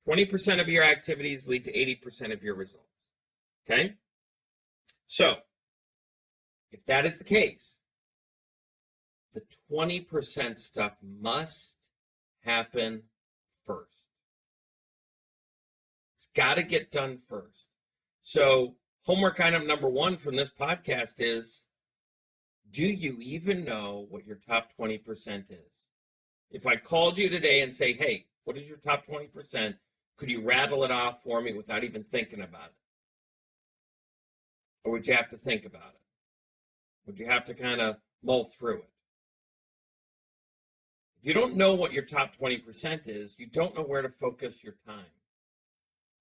20% 0.08 0.60
of 0.60 0.68
your 0.68 0.84
activities 0.84 1.48
lead 1.48 1.66
to 1.66 1.72
80% 1.72 2.34
of 2.34 2.44
your 2.44 2.56
results. 2.56 2.86
Okay? 3.70 3.96
So, 5.08 5.38
if 6.72 6.86
that 6.86 7.06
is 7.06 7.18
the 7.18 7.24
case, 7.24 7.78
the 9.34 9.42
20% 9.72 10.60
stuff 10.60 10.94
must 11.04 11.78
happen 12.44 13.04
first. 13.66 14.04
It's 16.18 16.30
got 16.36 16.56
to 16.56 16.64
get 16.64 16.92
done 16.92 17.20
first. 17.28 17.66
So, 18.24 18.76
homework 19.06 19.40
item 19.40 19.68
number 19.68 19.90
one 19.90 20.18
from 20.18 20.36
this 20.36 20.50
podcast 20.50 21.16
is 21.20 21.64
Do 22.72 22.86
you 22.86 23.18
even 23.22 23.66
know 23.66 24.06
what 24.10 24.26
your 24.26 24.38
top 24.38 24.72
20% 24.80 25.46
is? 25.50 25.58
If 26.52 26.66
I 26.66 26.76
called 26.76 27.18
you 27.18 27.30
today 27.30 27.62
and 27.62 27.76
say, 27.76 27.94
Hey, 27.94 28.26
what 28.44 28.58
is 28.58 28.68
your 28.68 28.78
top 28.78 29.06
20%? 29.06 29.76
Could 30.18 30.30
you 30.30 30.42
rattle 30.42 30.84
it 30.84 30.92
off 30.92 31.24
for 31.24 31.42
me 31.42 31.54
without 31.54 31.84
even 31.84 32.04
thinking 32.04 32.42
about 32.42 32.66
it? 32.66 32.74
Or 34.84 34.92
would 34.92 35.08
you 35.08 35.14
have 35.14 35.30
to 35.30 35.38
think 35.38 35.66
about 35.66 35.94
it? 35.94 36.02
Would 37.06 37.20
you 37.20 37.26
have 37.26 37.46
to 37.46 37.54
kind 37.54 37.82
of 37.82 37.98
mull 38.24 38.46
through 38.46 38.80
it? 38.80 38.90
If 41.20 41.28
you 41.28 41.34
don't 41.34 41.56
know 41.56 41.74
what 41.74 41.92
your 41.92 42.04
top 42.04 42.36
20% 42.38 43.02
is, 43.06 43.36
you 43.38 43.46
don't 43.48 43.76
know 43.76 43.84
where 43.84 44.02
to 44.02 44.10
focus 44.10 44.64
your 44.64 44.76
time. 44.86 45.06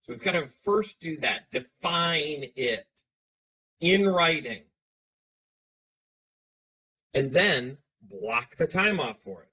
So 0.02 0.12
we've 0.12 0.22
got 0.22 0.32
to 0.32 0.48
first 0.64 1.00
do 1.00 1.18
that, 1.18 1.50
define 1.50 2.46
it 2.56 2.86
in 3.80 4.08
writing, 4.08 4.62
and 7.14 7.32
then 7.32 7.78
block 8.02 8.56
the 8.56 8.66
time 8.66 9.00
off 9.00 9.16
for 9.24 9.42
it. 9.42 9.48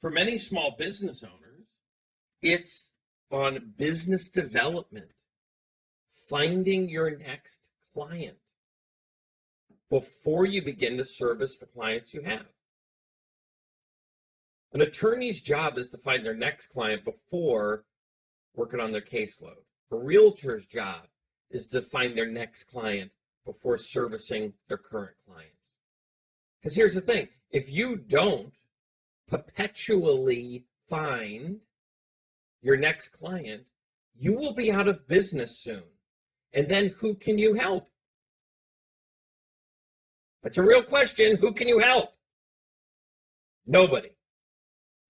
For 0.00 0.10
many 0.10 0.38
small 0.38 0.74
business 0.78 1.22
owners, 1.22 1.66
it's 2.40 2.92
on 3.30 3.72
business 3.76 4.28
development, 4.28 5.10
finding 6.28 6.88
your 6.88 7.16
next 7.16 7.70
client 7.92 8.36
before 9.90 10.46
you 10.46 10.62
begin 10.62 10.96
to 10.98 11.04
service 11.04 11.58
the 11.58 11.66
clients 11.66 12.14
you 12.14 12.22
have. 12.22 12.46
An 14.72 14.82
attorney's 14.82 15.40
job 15.40 15.78
is 15.78 15.88
to 15.88 15.98
find 15.98 16.24
their 16.24 16.36
next 16.36 16.66
client 16.66 17.04
before 17.04 17.84
working 18.54 18.80
on 18.80 18.92
their 18.92 19.00
caseload. 19.00 19.64
A 19.90 19.96
realtor's 19.96 20.66
job 20.66 21.06
is 21.50 21.66
to 21.68 21.80
find 21.80 22.16
their 22.16 22.30
next 22.30 22.64
client 22.64 23.10
before 23.48 23.78
servicing 23.78 24.52
their 24.68 24.76
current 24.76 25.16
clients. 25.26 25.72
Because 26.60 26.76
here's 26.76 26.94
the 26.94 27.00
thing 27.00 27.28
if 27.50 27.70
you 27.70 27.96
don't 27.96 28.52
perpetually 29.26 30.66
find 30.86 31.60
your 32.60 32.76
next 32.76 33.08
client, 33.08 33.62
you 34.14 34.34
will 34.34 34.52
be 34.52 34.70
out 34.70 34.86
of 34.86 35.08
business 35.08 35.58
soon. 35.58 35.84
And 36.52 36.68
then 36.68 36.94
who 36.98 37.14
can 37.14 37.38
you 37.38 37.54
help? 37.54 37.88
That's 40.42 40.58
a 40.58 40.62
real 40.62 40.82
question. 40.82 41.36
Who 41.36 41.54
can 41.54 41.68
you 41.68 41.78
help? 41.78 42.10
Nobody, 43.66 44.10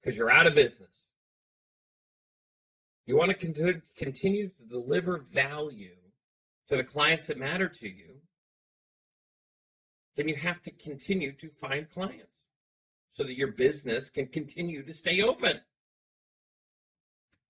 because 0.00 0.16
you're 0.16 0.30
out 0.30 0.46
of 0.46 0.54
business. 0.54 1.02
You 3.04 3.16
want 3.16 3.30
to 3.30 3.82
continue 3.96 4.48
to 4.48 4.64
deliver 4.68 5.26
value 5.28 5.96
to 6.68 6.76
the 6.76 6.84
clients 6.84 7.28
that 7.28 7.38
matter 7.38 7.68
to 7.68 7.88
you, 7.88 8.18
then 10.18 10.26
you 10.26 10.34
have 10.34 10.60
to 10.60 10.72
continue 10.72 11.30
to 11.30 11.48
find 11.48 11.88
clients 11.88 12.48
so 13.12 13.22
that 13.22 13.38
your 13.38 13.52
business 13.52 14.10
can 14.10 14.26
continue 14.26 14.82
to 14.82 14.92
stay 14.92 15.22
open. 15.22 15.60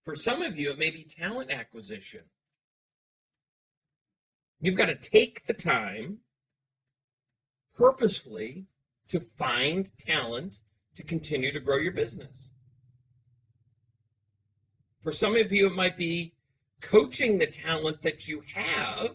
For 0.04 0.14
some 0.14 0.42
of 0.42 0.58
you, 0.58 0.72
it 0.72 0.78
may 0.78 0.90
be 0.90 1.02
talent 1.02 1.50
acquisition. 1.50 2.24
You've 4.60 4.76
got 4.76 4.86
to 4.86 4.94
take 4.94 5.46
the 5.46 5.54
time 5.54 6.18
purposefully 7.74 8.66
to 9.08 9.18
find 9.18 9.90
talent 9.96 10.60
to 10.94 11.02
continue 11.02 11.50
to 11.52 11.60
grow 11.60 11.78
your 11.78 11.92
business. 11.92 12.48
For 15.00 15.10
some 15.10 15.36
of 15.36 15.50
you, 15.52 15.68
it 15.68 15.74
might 15.74 15.96
be 15.96 16.34
coaching 16.82 17.38
the 17.38 17.46
talent 17.46 18.02
that 18.02 18.28
you 18.28 18.42
have 18.52 19.12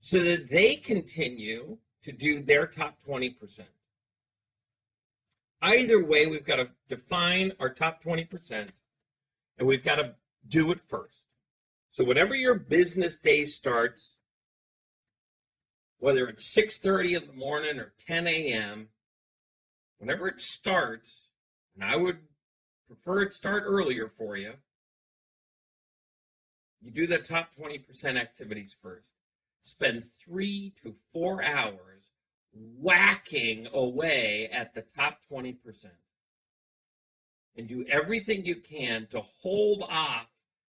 so 0.00 0.18
that 0.20 0.48
they 0.48 0.76
continue 0.76 1.76
to 2.02 2.12
do 2.12 2.42
their 2.42 2.66
top 2.66 2.96
20%. 3.06 3.60
Either 5.62 6.04
way, 6.04 6.26
we've 6.26 6.46
got 6.46 6.56
to 6.56 6.70
define 6.88 7.52
our 7.60 7.68
top 7.68 8.02
20% 8.02 8.68
and 9.58 9.68
we've 9.68 9.84
got 9.84 9.96
to 9.96 10.14
do 10.48 10.70
it 10.70 10.80
first. 10.80 11.22
So 11.90 12.04
whenever 12.04 12.34
your 12.34 12.54
business 12.54 13.18
day 13.18 13.44
starts, 13.44 14.16
whether 15.98 16.26
it's 16.28 16.44
6:30 16.56 17.14
in 17.14 17.26
the 17.26 17.34
morning 17.34 17.78
or 17.78 17.92
10 17.98 18.26
a.m., 18.26 18.88
whenever 19.98 20.28
it 20.28 20.40
starts, 20.40 21.28
and 21.74 21.84
I 21.84 21.96
would 21.96 22.18
prefer 22.86 23.22
it 23.22 23.34
start 23.34 23.64
earlier 23.66 24.08
for 24.08 24.36
you, 24.36 24.54
you 26.80 26.90
do 26.90 27.06
the 27.06 27.18
top 27.18 27.54
20% 27.54 28.18
activities 28.18 28.74
first. 28.80 29.06
Spend 29.62 30.04
three 30.24 30.72
to 30.82 30.94
four 31.12 31.42
hours 31.42 32.10
whacking 32.52 33.68
away 33.72 34.48
at 34.52 34.74
the 34.74 34.82
top 34.82 35.18
20% 35.30 35.56
and 37.56 37.68
do 37.68 37.84
everything 37.90 38.44
you 38.44 38.56
can 38.56 39.06
to 39.10 39.20
hold 39.20 39.82
off 39.88 40.26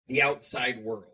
the 0.08 0.22
outside 0.22 0.84
world. 0.84 1.06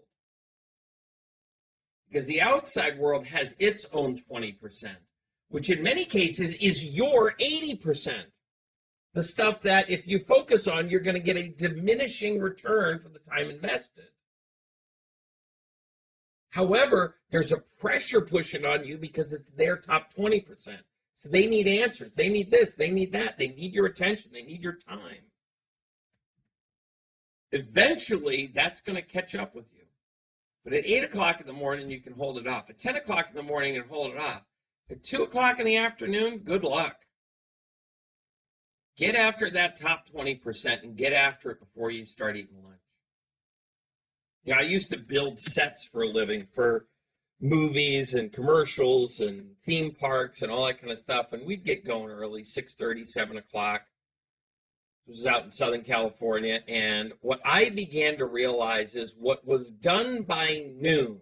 Because 2.09 2.27
the 2.27 2.41
outside 2.41 2.97
world 2.97 3.25
has 3.27 3.55
its 3.59 3.85
own 3.91 4.17
20%, 4.17 4.95
which 5.49 5.69
in 5.69 5.83
many 5.83 6.05
cases 6.05 6.55
is 6.55 6.83
your 6.83 7.33
80%. 7.39 8.23
The 9.13 9.23
stuff 9.23 9.61
that 9.63 9.89
if 9.89 10.07
you 10.07 10.19
focus 10.19 10.67
on, 10.67 10.89
you're 10.89 10.99
going 10.99 11.15
to 11.15 11.21
get 11.21 11.37
a 11.37 11.49
diminishing 11.49 12.39
return 12.39 12.99
for 12.99 13.09
the 13.09 13.19
time 13.19 13.49
invested. 13.49 14.05
However, 16.49 17.15
there's 17.29 17.51
a 17.51 17.63
pressure 17.79 18.21
pushing 18.21 18.65
on 18.65 18.85
you 18.85 18.97
because 18.97 19.33
it's 19.33 19.51
their 19.51 19.77
top 19.77 20.13
20%. 20.13 20.77
So 21.15 21.29
they 21.29 21.47
need 21.47 21.67
answers. 21.67 22.13
They 22.13 22.29
need 22.29 22.51
this. 22.51 22.75
They 22.75 22.91
need 22.91 23.11
that. 23.13 23.37
They 23.37 23.47
need 23.49 23.73
your 23.73 23.87
attention. 23.87 24.31
They 24.31 24.43
need 24.43 24.61
your 24.61 24.77
time. 24.87 25.25
Eventually, 27.51 28.51
that's 28.53 28.81
going 28.81 28.95
to 28.95 29.01
catch 29.01 29.33
up 29.35 29.55
with 29.55 29.65
you. 29.73 29.83
But 30.63 30.73
at 30.73 30.85
8 30.85 31.05
o'clock 31.05 31.41
in 31.41 31.47
the 31.47 31.53
morning, 31.53 31.89
you 31.89 32.01
can 32.01 32.13
hold 32.13 32.37
it 32.37 32.47
off. 32.47 32.69
At 32.69 32.77
10 32.77 32.97
o'clock 32.97 33.27
in 33.29 33.35
the 33.35 33.43
morning, 33.43 33.73
you 33.75 33.81
can 33.81 33.89
hold 33.89 34.13
it 34.13 34.19
off. 34.19 34.43
At 34.89 35.03
2 35.03 35.23
o'clock 35.23 35.59
in 35.59 35.65
the 35.65 35.77
afternoon, 35.77 36.39
good 36.39 36.63
luck. 36.63 36.97
Get 38.97 39.15
after 39.15 39.49
that 39.51 39.77
top 39.77 40.09
20% 40.09 40.83
and 40.83 40.95
get 40.95 41.13
after 41.13 41.51
it 41.51 41.59
before 41.59 41.91
you 41.91 42.05
start 42.05 42.35
eating 42.35 42.63
lunch. 42.63 42.81
Yeah, 44.43 44.57
I 44.57 44.61
used 44.61 44.89
to 44.91 44.97
build 44.97 45.39
sets 45.39 45.85
for 45.85 46.03
a 46.03 46.07
living 46.07 46.47
for 46.53 46.85
movies 47.39 48.13
and 48.13 48.31
commercials 48.31 49.19
and 49.19 49.51
theme 49.63 49.93
parks 49.93 50.41
and 50.41 50.51
all 50.51 50.65
that 50.65 50.79
kind 50.79 50.91
of 50.91 50.99
stuff. 50.99 51.33
And 51.33 51.45
we'd 51.45 51.63
get 51.63 51.85
going 51.85 52.09
early, 52.09 52.43
6.30, 52.43 53.05
7 53.05 53.37
o'clock. 53.37 53.83
This 55.05 55.17
was 55.17 55.25
out 55.25 55.43
in 55.43 55.51
Southern 55.51 55.83
California. 55.83 56.61
And 56.67 57.13
what 57.21 57.39
I 57.45 57.69
began 57.69 58.17
to 58.17 58.25
realize 58.25 58.95
is 58.95 59.15
what 59.17 59.45
was 59.45 59.71
done 59.71 60.23
by 60.23 60.65
noon 60.75 61.19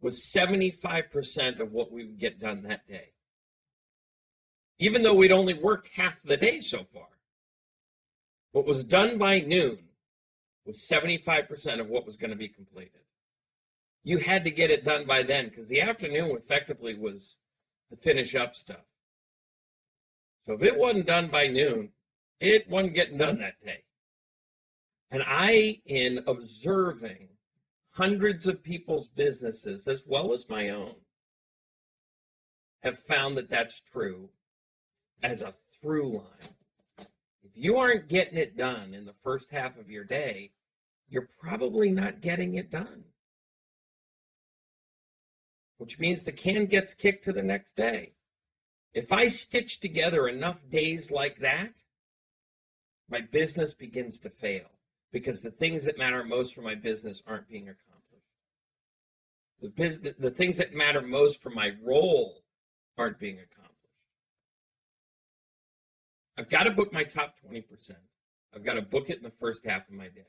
was 0.00 0.24
75% 0.36 1.60
of 1.60 1.72
what 1.72 1.92
we 1.92 2.04
would 2.04 2.18
get 2.18 2.40
done 2.40 2.62
that 2.64 2.88
day. 2.88 3.10
Even 4.78 5.02
though 5.02 5.14
we'd 5.14 5.30
only 5.30 5.54
worked 5.54 5.90
half 5.94 6.20
the 6.22 6.36
day 6.36 6.60
so 6.60 6.84
far. 6.92 7.06
What 8.50 8.66
was 8.66 8.82
done 8.82 9.16
by 9.16 9.38
noon 9.38 9.78
was 10.64 10.78
75% 10.78 11.80
of 11.80 11.88
what 11.88 12.06
was 12.06 12.16
going 12.16 12.30
to 12.30 12.36
be 12.36 12.48
completed. 12.48 13.00
You 14.04 14.18
had 14.18 14.44
to 14.44 14.50
get 14.50 14.70
it 14.70 14.84
done 14.84 15.06
by 15.06 15.22
then 15.22 15.48
because 15.48 15.68
the 15.68 15.80
afternoon 15.80 16.36
effectively 16.36 16.94
was 16.94 17.36
the 17.90 17.96
finish 17.96 18.34
up 18.34 18.56
stuff. 18.56 18.84
So 20.46 20.54
if 20.54 20.62
it 20.62 20.78
wasn't 20.78 21.06
done 21.06 21.28
by 21.28 21.46
noon, 21.46 21.90
it 22.40 22.68
wasn't 22.68 22.94
getting 22.94 23.18
done 23.18 23.38
that 23.38 23.64
day. 23.64 23.84
And 25.10 25.22
I, 25.26 25.80
in 25.86 26.24
observing 26.26 27.28
hundreds 27.90 28.46
of 28.46 28.62
people's 28.62 29.06
businesses 29.06 29.86
as 29.86 30.04
well 30.06 30.32
as 30.32 30.48
my 30.48 30.70
own, 30.70 30.94
have 32.82 32.98
found 32.98 33.36
that 33.36 33.50
that's 33.50 33.80
true 33.80 34.30
as 35.22 35.42
a 35.42 35.54
through 35.80 36.16
line. 36.16 36.54
If 37.42 37.50
you 37.54 37.76
aren't 37.78 38.08
getting 38.08 38.38
it 38.38 38.56
done 38.56 38.94
in 38.94 39.04
the 39.04 39.14
first 39.22 39.50
half 39.50 39.78
of 39.78 39.90
your 39.90 40.04
day, 40.04 40.52
you're 41.08 41.28
probably 41.40 41.90
not 41.90 42.20
getting 42.20 42.54
it 42.54 42.70
done. 42.70 43.04
Which 45.78 45.98
means 45.98 46.22
the 46.22 46.32
can 46.32 46.66
gets 46.66 46.94
kicked 46.94 47.24
to 47.24 47.32
the 47.32 47.42
next 47.42 47.74
day. 47.74 48.12
If 48.94 49.10
I 49.12 49.28
stitch 49.28 49.80
together 49.80 50.28
enough 50.28 50.68
days 50.68 51.10
like 51.10 51.40
that, 51.40 51.82
my 53.08 53.20
business 53.20 53.74
begins 53.74 54.18
to 54.20 54.30
fail 54.30 54.70
because 55.12 55.42
the 55.42 55.50
things 55.50 55.84
that 55.84 55.98
matter 55.98 56.24
most 56.24 56.54
for 56.54 56.62
my 56.62 56.74
business 56.74 57.22
aren't 57.26 57.48
being 57.48 57.68
accomplished. 57.68 57.92
The 59.60 59.68
business, 59.68 60.14
the 60.18 60.30
things 60.30 60.58
that 60.58 60.74
matter 60.74 61.02
most 61.02 61.42
for 61.42 61.50
my 61.50 61.72
role 61.82 62.42
aren't 62.96 63.18
being 63.18 63.38
accomplished. 63.38 63.71
I've 66.38 66.48
got 66.48 66.64
to 66.64 66.70
book 66.70 66.92
my 66.92 67.04
top 67.04 67.34
20%. 67.46 67.92
I've 68.54 68.64
got 68.64 68.74
to 68.74 68.82
book 68.82 69.10
it 69.10 69.18
in 69.18 69.22
the 69.22 69.32
first 69.40 69.66
half 69.66 69.88
of 69.88 69.94
my 69.94 70.08
day. 70.08 70.26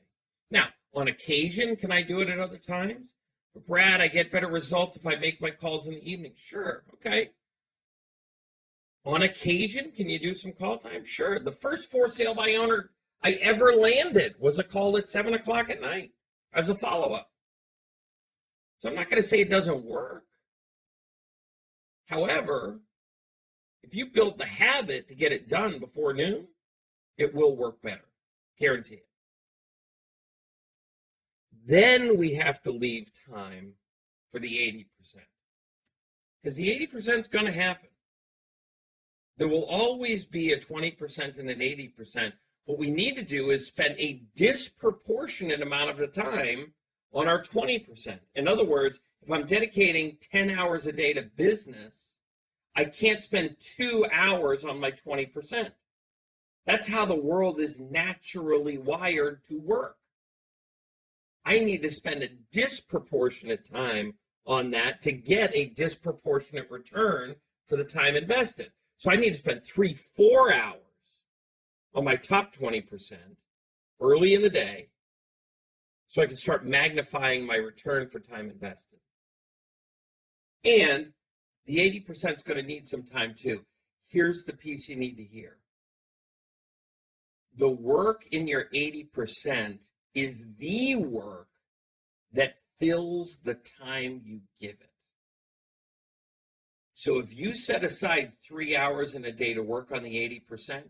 Now, 0.50 0.68
on 0.94 1.08
occasion, 1.08 1.76
can 1.76 1.90
I 1.90 2.02
do 2.02 2.20
it 2.20 2.28
at 2.28 2.38
other 2.38 2.58
times? 2.58 3.14
But 3.54 3.66
Brad, 3.66 4.00
I 4.00 4.08
get 4.08 4.32
better 4.32 4.48
results 4.48 4.96
if 4.96 5.06
I 5.06 5.16
make 5.16 5.40
my 5.40 5.50
calls 5.50 5.86
in 5.86 5.94
the 5.94 6.10
evening. 6.10 6.32
Sure, 6.36 6.84
okay. 6.94 7.30
On 9.06 9.22
occasion, 9.22 9.92
can 9.92 10.08
you 10.08 10.18
do 10.18 10.34
some 10.34 10.52
call 10.52 10.78
time? 10.78 11.04
Sure. 11.04 11.38
The 11.38 11.52
first 11.52 11.90
for 11.90 12.08
sale 12.08 12.34
by 12.34 12.54
owner 12.54 12.90
I 13.22 13.32
ever 13.42 13.72
landed 13.74 14.34
was 14.38 14.58
a 14.58 14.64
call 14.64 14.96
at 14.96 15.10
seven 15.10 15.34
o'clock 15.34 15.68
at 15.70 15.80
night 15.80 16.12
as 16.54 16.68
a 16.68 16.74
follow 16.74 17.14
up. 17.14 17.30
So 18.78 18.88
I'm 18.88 18.94
not 18.94 19.10
going 19.10 19.22
to 19.22 19.26
say 19.28 19.40
it 19.40 19.50
doesn't 19.50 19.84
work. 19.84 20.24
However, 22.06 22.80
if 23.84 23.94
you 23.94 24.06
build 24.06 24.38
the 24.38 24.46
habit 24.46 25.08
to 25.08 25.14
get 25.14 25.32
it 25.32 25.48
done 25.48 25.78
before 25.78 26.14
noon, 26.14 26.48
it 27.18 27.34
will 27.34 27.56
work 27.56 27.82
better. 27.82 28.04
Guarantee 28.58 28.94
it. 28.94 29.06
Then 31.66 32.16
we 32.18 32.34
have 32.34 32.62
to 32.62 32.70
leave 32.70 33.10
time 33.30 33.74
for 34.30 34.38
the 34.38 34.48
80%. 34.48 34.86
Because 36.42 36.56
the 36.56 36.68
80% 36.68 37.20
is 37.20 37.26
going 37.26 37.46
to 37.46 37.52
happen. 37.52 37.88
There 39.36 39.48
will 39.48 39.64
always 39.64 40.24
be 40.24 40.52
a 40.52 40.58
20% 40.58 41.38
and 41.38 41.50
an 41.50 41.58
80%. 41.58 42.32
What 42.66 42.78
we 42.78 42.90
need 42.90 43.16
to 43.16 43.24
do 43.24 43.50
is 43.50 43.66
spend 43.66 43.96
a 43.98 44.22
disproportionate 44.34 45.60
amount 45.60 45.90
of 45.90 45.98
the 45.98 46.06
time 46.06 46.72
on 47.12 47.28
our 47.28 47.42
20%. 47.42 48.18
In 48.34 48.48
other 48.48 48.64
words, 48.64 49.00
if 49.22 49.30
I'm 49.30 49.46
dedicating 49.46 50.18
10 50.32 50.50
hours 50.50 50.86
a 50.86 50.92
day 50.92 51.12
to 51.14 51.22
business, 51.22 52.03
I 52.76 52.84
can't 52.84 53.22
spend 53.22 53.56
two 53.60 54.06
hours 54.12 54.64
on 54.64 54.80
my 54.80 54.90
20%. 54.90 55.70
That's 56.66 56.88
how 56.88 57.04
the 57.04 57.14
world 57.14 57.60
is 57.60 57.78
naturally 57.78 58.78
wired 58.78 59.44
to 59.48 59.60
work. 59.60 59.96
I 61.44 61.58
need 61.60 61.82
to 61.82 61.90
spend 61.90 62.22
a 62.22 62.30
disproportionate 62.52 63.70
time 63.70 64.14
on 64.46 64.70
that 64.70 65.02
to 65.02 65.12
get 65.12 65.54
a 65.54 65.66
disproportionate 65.66 66.70
return 66.70 67.36
for 67.66 67.76
the 67.76 67.84
time 67.84 68.16
invested. 68.16 68.72
So 68.96 69.10
I 69.10 69.16
need 69.16 69.34
to 69.34 69.38
spend 69.38 69.64
three, 69.64 69.94
four 69.94 70.52
hours 70.52 70.78
on 71.94 72.04
my 72.04 72.16
top 72.16 72.54
20% 72.54 73.16
early 74.00 74.34
in 74.34 74.42
the 74.42 74.50
day 74.50 74.88
so 76.08 76.22
I 76.22 76.26
can 76.26 76.36
start 76.36 76.66
magnifying 76.66 77.46
my 77.46 77.56
return 77.56 78.08
for 78.08 78.20
time 78.20 78.50
invested. 78.50 78.98
And 80.64 81.12
the 81.66 81.78
80% 81.78 82.36
is 82.36 82.42
going 82.42 82.60
to 82.60 82.66
need 82.66 82.86
some 82.88 83.02
time 83.02 83.34
too. 83.34 83.64
Here's 84.08 84.44
the 84.44 84.52
piece 84.52 84.88
you 84.88 84.96
need 84.96 85.16
to 85.16 85.24
hear 85.24 85.56
the 87.56 87.68
work 87.68 88.26
in 88.32 88.48
your 88.48 88.64
80% 88.74 89.90
is 90.14 90.46
the 90.58 90.96
work 90.96 91.48
that 92.32 92.56
fills 92.80 93.38
the 93.44 93.54
time 93.54 94.20
you 94.24 94.40
give 94.60 94.70
it. 94.80 94.90
So 96.94 97.18
if 97.18 97.36
you 97.36 97.54
set 97.54 97.84
aside 97.84 98.32
three 98.46 98.76
hours 98.76 99.14
in 99.14 99.24
a 99.24 99.32
day 99.32 99.54
to 99.54 99.62
work 99.62 99.92
on 99.92 100.02
the 100.02 100.42
80%, 100.50 100.84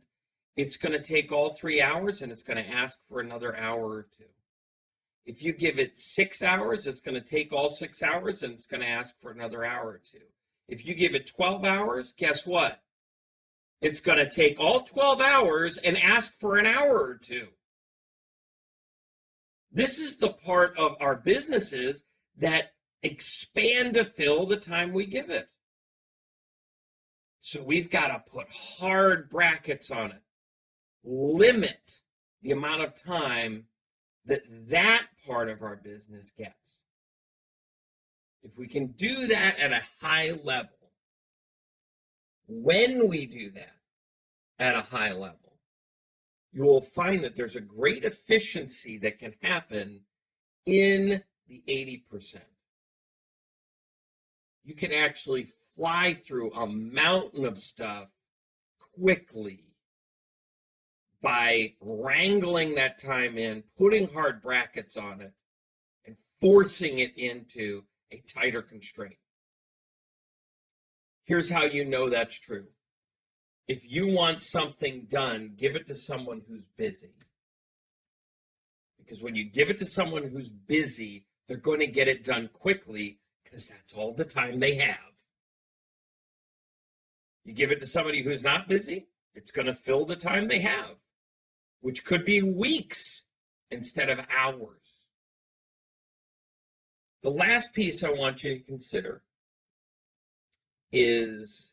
it's 0.56 0.76
going 0.76 0.92
to 0.92 1.02
take 1.02 1.32
all 1.32 1.52
three 1.52 1.82
hours 1.82 2.22
and 2.22 2.30
it's 2.30 2.42
going 2.42 2.62
to 2.62 2.70
ask 2.70 2.98
for 3.08 3.20
another 3.20 3.56
hour 3.56 3.84
or 3.84 4.06
two. 4.16 4.24
If 5.26 5.42
you 5.42 5.52
give 5.52 5.78
it 5.78 5.98
six 5.98 6.42
hours, 6.42 6.86
it's 6.86 7.00
going 7.00 7.14
to 7.14 7.20
take 7.20 7.52
all 7.52 7.68
six 7.68 8.02
hours 8.02 8.42
and 8.42 8.52
it's 8.52 8.66
going 8.66 8.82
to 8.82 8.88
ask 8.88 9.14
for 9.20 9.30
another 9.30 9.64
hour 9.64 9.88
or 9.88 10.00
two. 10.04 10.24
If 10.68 10.86
you 10.86 10.94
give 10.94 11.14
it 11.14 11.26
12 11.26 11.64
hours, 11.64 12.14
guess 12.16 12.46
what? 12.46 12.80
It's 13.80 14.00
going 14.00 14.18
to 14.18 14.30
take 14.30 14.58
all 14.58 14.80
12 14.80 15.20
hours 15.20 15.76
and 15.76 15.98
ask 15.98 16.38
for 16.38 16.56
an 16.56 16.66
hour 16.66 16.98
or 16.98 17.18
two. 17.18 17.48
This 19.70 19.98
is 19.98 20.16
the 20.16 20.32
part 20.32 20.78
of 20.78 20.96
our 21.00 21.16
businesses 21.16 22.04
that 22.38 22.72
expand 23.02 23.94
to 23.94 24.04
fill 24.04 24.46
the 24.46 24.56
time 24.56 24.92
we 24.92 25.04
give 25.04 25.30
it. 25.30 25.48
So 27.40 27.62
we've 27.62 27.90
got 27.90 28.08
to 28.08 28.30
put 28.30 28.46
hard 28.50 29.28
brackets 29.28 29.90
on 29.90 30.12
it, 30.12 30.22
limit 31.04 32.00
the 32.40 32.52
amount 32.52 32.82
of 32.82 32.94
time 32.94 33.66
that 34.24 34.42
that 34.68 35.08
part 35.26 35.50
of 35.50 35.60
our 35.60 35.76
business 35.76 36.30
gets. 36.30 36.83
If 38.44 38.58
we 38.58 38.68
can 38.68 38.88
do 38.88 39.26
that 39.28 39.58
at 39.58 39.72
a 39.72 39.82
high 40.00 40.32
level, 40.44 40.92
when 42.46 43.08
we 43.08 43.24
do 43.24 43.50
that 43.52 43.76
at 44.58 44.76
a 44.76 44.82
high 44.82 45.12
level, 45.12 45.56
you 46.52 46.62
will 46.62 46.82
find 46.82 47.24
that 47.24 47.34
there's 47.34 47.56
a 47.56 47.60
great 47.60 48.04
efficiency 48.04 48.98
that 48.98 49.18
can 49.18 49.34
happen 49.40 50.02
in 50.66 51.22
the 51.48 51.62
80%. 51.68 52.42
You 54.62 54.74
can 54.74 54.92
actually 54.92 55.48
fly 55.74 56.14
through 56.14 56.52
a 56.52 56.66
mountain 56.66 57.46
of 57.46 57.58
stuff 57.58 58.08
quickly 58.94 59.64
by 61.22 61.72
wrangling 61.80 62.74
that 62.74 62.98
time 62.98 63.38
in, 63.38 63.64
putting 63.76 64.12
hard 64.12 64.42
brackets 64.42 64.96
on 64.96 65.22
it, 65.22 65.32
and 66.06 66.16
forcing 66.40 66.98
it 66.98 67.16
into 67.16 67.84
a 68.14 68.22
tighter 68.26 68.62
constraint. 68.62 69.16
Here's 71.24 71.50
how 71.50 71.64
you 71.64 71.84
know 71.84 72.10
that's 72.10 72.38
true. 72.38 72.66
If 73.66 73.90
you 73.90 74.06
want 74.08 74.42
something 74.42 75.06
done, 75.08 75.54
give 75.56 75.74
it 75.74 75.86
to 75.88 75.96
someone 75.96 76.42
who's 76.46 76.66
busy. 76.76 77.14
Because 78.98 79.22
when 79.22 79.34
you 79.34 79.44
give 79.44 79.70
it 79.70 79.78
to 79.78 79.86
someone 79.86 80.28
who's 80.28 80.50
busy, 80.50 81.26
they're 81.48 81.56
going 81.56 81.80
to 81.80 81.86
get 81.86 82.08
it 82.08 82.24
done 82.24 82.50
quickly 82.52 83.20
because 83.42 83.68
that's 83.68 83.94
all 83.94 84.12
the 84.12 84.24
time 84.24 84.60
they 84.60 84.74
have. 84.76 84.98
You 87.44 87.52
give 87.52 87.70
it 87.70 87.80
to 87.80 87.86
somebody 87.86 88.22
who's 88.22 88.42
not 88.42 88.68
busy, 88.68 89.06
it's 89.34 89.50
going 89.50 89.66
to 89.66 89.74
fill 89.74 90.06
the 90.06 90.16
time 90.16 90.48
they 90.48 90.60
have, 90.60 90.96
which 91.80 92.04
could 92.04 92.24
be 92.24 92.42
weeks 92.42 93.24
instead 93.70 94.08
of 94.08 94.20
hours. 94.34 94.93
The 97.24 97.30
last 97.30 97.72
piece 97.72 98.04
I 98.04 98.10
want 98.10 98.44
you 98.44 98.58
to 98.58 98.64
consider 98.64 99.22
is 100.92 101.72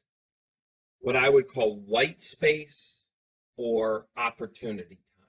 what 1.01 1.17
I 1.17 1.27
would 1.27 1.49
call 1.49 1.75
white 1.75 2.23
space 2.23 3.03
or 3.57 4.07
opportunity 4.15 4.95
time. 4.95 5.27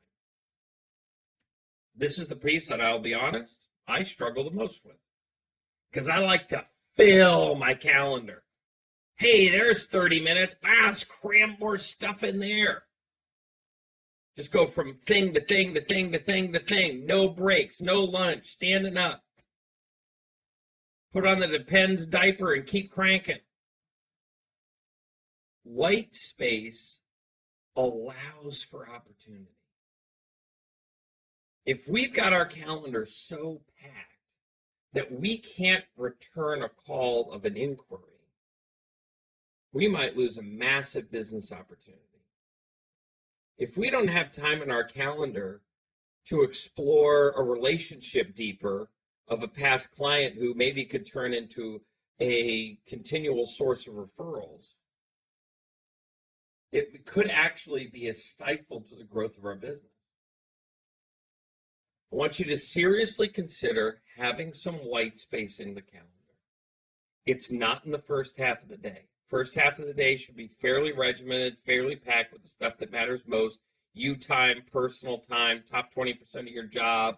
This 1.96 2.20
is 2.20 2.28
the 2.28 2.36
piece 2.36 2.68
that 2.68 2.80
I'll 2.80 3.00
be 3.00 3.14
honest, 3.14 3.66
I 3.88 4.04
struggle 4.04 4.44
the 4.44 4.56
most 4.56 4.84
with 4.84 4.94
because 5.90 6.08
I 6.08 6.18
like 6.18 6.46
to 6.50 6.66
fill 6.94 7.56
my 7.56 7.74
calendar. 7.74 8.44
Hey, 9.16 9.50
there's 9.50 9.86
30 9.86 10.20
minutes. 10.20 10.54
Bounce, 10.62 11.02
cram 11.02 11.56
more 11.58 11.78
stuff 11.78 12.22
in 12.22 12.38
there. 12.38 12.84
Just 14.36 14.52
go 14.52 14.68
from 14.68 14.98
thing 14.98 15.34
to 15.34 15.40
thing 15.40 15.74
to 15.74 15.80
thing 15.80 16.12
to 16.12 16.20
thing 16.20 16.52
to 16.52 16.60
thing. 16.60 17.06
No 17.06 17.28
breaks, 17.28 17.80
no 17.80 18.04
lunch, 18.04 18.46
standing 18.46 18.96
up. 18.96 19.24
Put 21.12 21.26
on 21.26 21.40
the 21.40 21.46
Depends 21.46 22.06
diaper 22.06 22.54
and 22.54 22.66
keep 22.66 22.90
cranking 22.90 23.40
white 25.64 26.14
space 26.14 27.00
allows 27.76 28.62
for 28.62 28.88
opportunity. 28.88 29.56
If 31.64 31.88
we've 31.88 32.12
got 32.12 32.32
our 32.32 32.46
calendar 32.46 33.06
so 33.06 33.62
packed 33.80 33.96
that 34.92 35.12
we 35.20 35.38
can't 35.38 35.84
return 35.96 36.62
a 36.62 36.68
call 36.68 37.32
of 37.32 37.44
an 37.44 37.56
inquiry, 37.56 38.02
we 39.72 39.88
might 39.88 40.16
lose 40.16 40.36
a 40.36 40.42
massive 40.42 41.10
business 41.10 41.52
opportunity. 41.52 42.02
If 43.56 43.76
we 43.76 43.90
don't 43.90 44.08
have 44.08 44.32
time 44.32 44.60
in 44.60 44.70
our 44.70 44.84
calendar 44.84 45.62
to 46.26 46.42
explore 46.42 47.30
a 47.30 47.42
relationship 47.42 48.34
deeper 48.34 48.88
of 49.32 49.42
a 49.42 49.48
past 49.48 49.90
client 49.92 50.36
who 50.36 50.54
maybe 50.54 50.84
could 50.84 51.10
turn 51.10 51.32
into 51.32 51.80
a 52.20 52.78
continual 52.86 53.46
source 53.46 53.86
of 53.86 53.94
referrals, 53.94 54.74
it 56.70 57.04
could 57.04 57.30
actually 57.30 57.86
be 57.86 58.08
a 58.08 58.14
stifle 58.14 58.80
to 58.80 58.96
the 58.96 59.04
growth 59.04 59.36
of 59.36 59.44
our 59.44 59.54
business. 59.54 59.92
I 62.12 62.16
want 62.16 62.38
you 62.38 62.44
to 62.46 62.58
seriously 62.58 63.28
consider 63.28 64.00
having 64.16 64.52
some 64.52 64.74
white 64.76 65.16
space 65.18 65.58
in 65.58 65.74
the 65.74 65.80
calendar. 65.80 66.08
It's 67.24 67.50
not 67.50 67.84
in 67.84 67.92
the 67.92 67.98
first 67.98 68.38
half 68.38 68.62
of 68.62 68.68
the 68.68 68.76
day. 68.76 69.06
First 69.28 69.54
half 69.54 69.78
of 69.78 69.86
the 69.86 69.94
day 69.94 70.18
should 70.18 70.36
be 70.36 70.48
fairly 70.48 70.92
regimented, 70.92 71.56
fairly 71.64 71.96
packed 71.96 72.32
with 72.32 72.42
the 72.42 72.48
stuff 72.48 72.76
that 72.78 72.92
matters 72.92 73.22
most 73.26 73.60
you 73.94 74.16
time, 74.16 74.62
personal 74.70 75.18
time, 75.18 75.62
top 75.70 75.94
20% 75.94 76.18
of 76.34 76.48
your 76.48 76.64
job, 76.64 77.16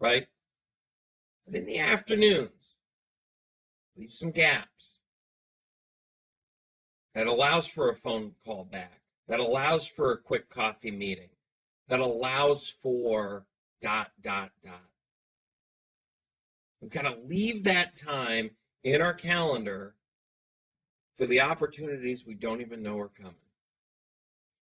right? 0.00 0.26
But 1.46 1.56
in 1.56 1.66
the 1.66 1.78
afternoons, 1.78 2.76
leave 3.96 4.12
some 4.12 4.30
gaps 4.30 4.98
that 7.14 7.26
allows 7.26 7.66
for 7.66 7.90
a 7.90 7.96
phone 7.96 8.32
call 8.44 8.64
back, 8.64 9.00
that 9.28 9.40
allows 9.40 9.86
for 9.86 10.12
a 10.12 10.18
quick 10.18 10.48
coffee 10.48 10.90
meeting, 10.90 11.30
that 11.88 12.00
allows 12.00 12.70
for 12.82 13.46
dot, 13.80 14.12
dot, 14.20 14.50
dot. 14.62 14.84
We've 16.80 16.90
got 16.90 17.02
to 17.02 17.16
leave 17.26 17.64
that 17.64 17.96
time 17.96 18.50
in 18.84 19.02
our 19.02 19.12
calendar 19.12 19.94
for 21.16 21.26
the 21.26 21.40
opportunities 21.40 22.24
we 22.24 22.34
don't 22.34 22.62
even 22.62 22.82
know 22.82 22.98
are 22.98 23.08
coming. 23.08 23.34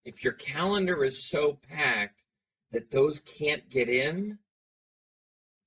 If 0.04 0.24
your 0.24 0.34
calendar 0.34 1.04
is 1.04 1.30
so 1.30 1.60
packed 1.70 2.24
that 2.72 2.92
those 2.92 3.20
can't 3.20 3.70
get 3.70 3.90
in, 3.90 4.40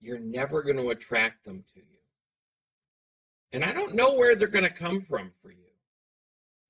you're 0.01 0.19
never 0.19 0.63
going 0.63 0.77
to 0.77 0.91
attract 0.91 1.45
them 1.45 1.65
to 1.75 1.81
you. 1.81 1.87
And 3.53 3.65
I 3.65 3.73
don't 3.73 3.95
know 3.95 4.15
where 4.15 4.37
they're 4.37 4.49
going 4.49 4.65
to 4.65 4.71
come 4.71 5.01
from 5.01 5.33
for 5.43 5.51
you. 5.51 5.57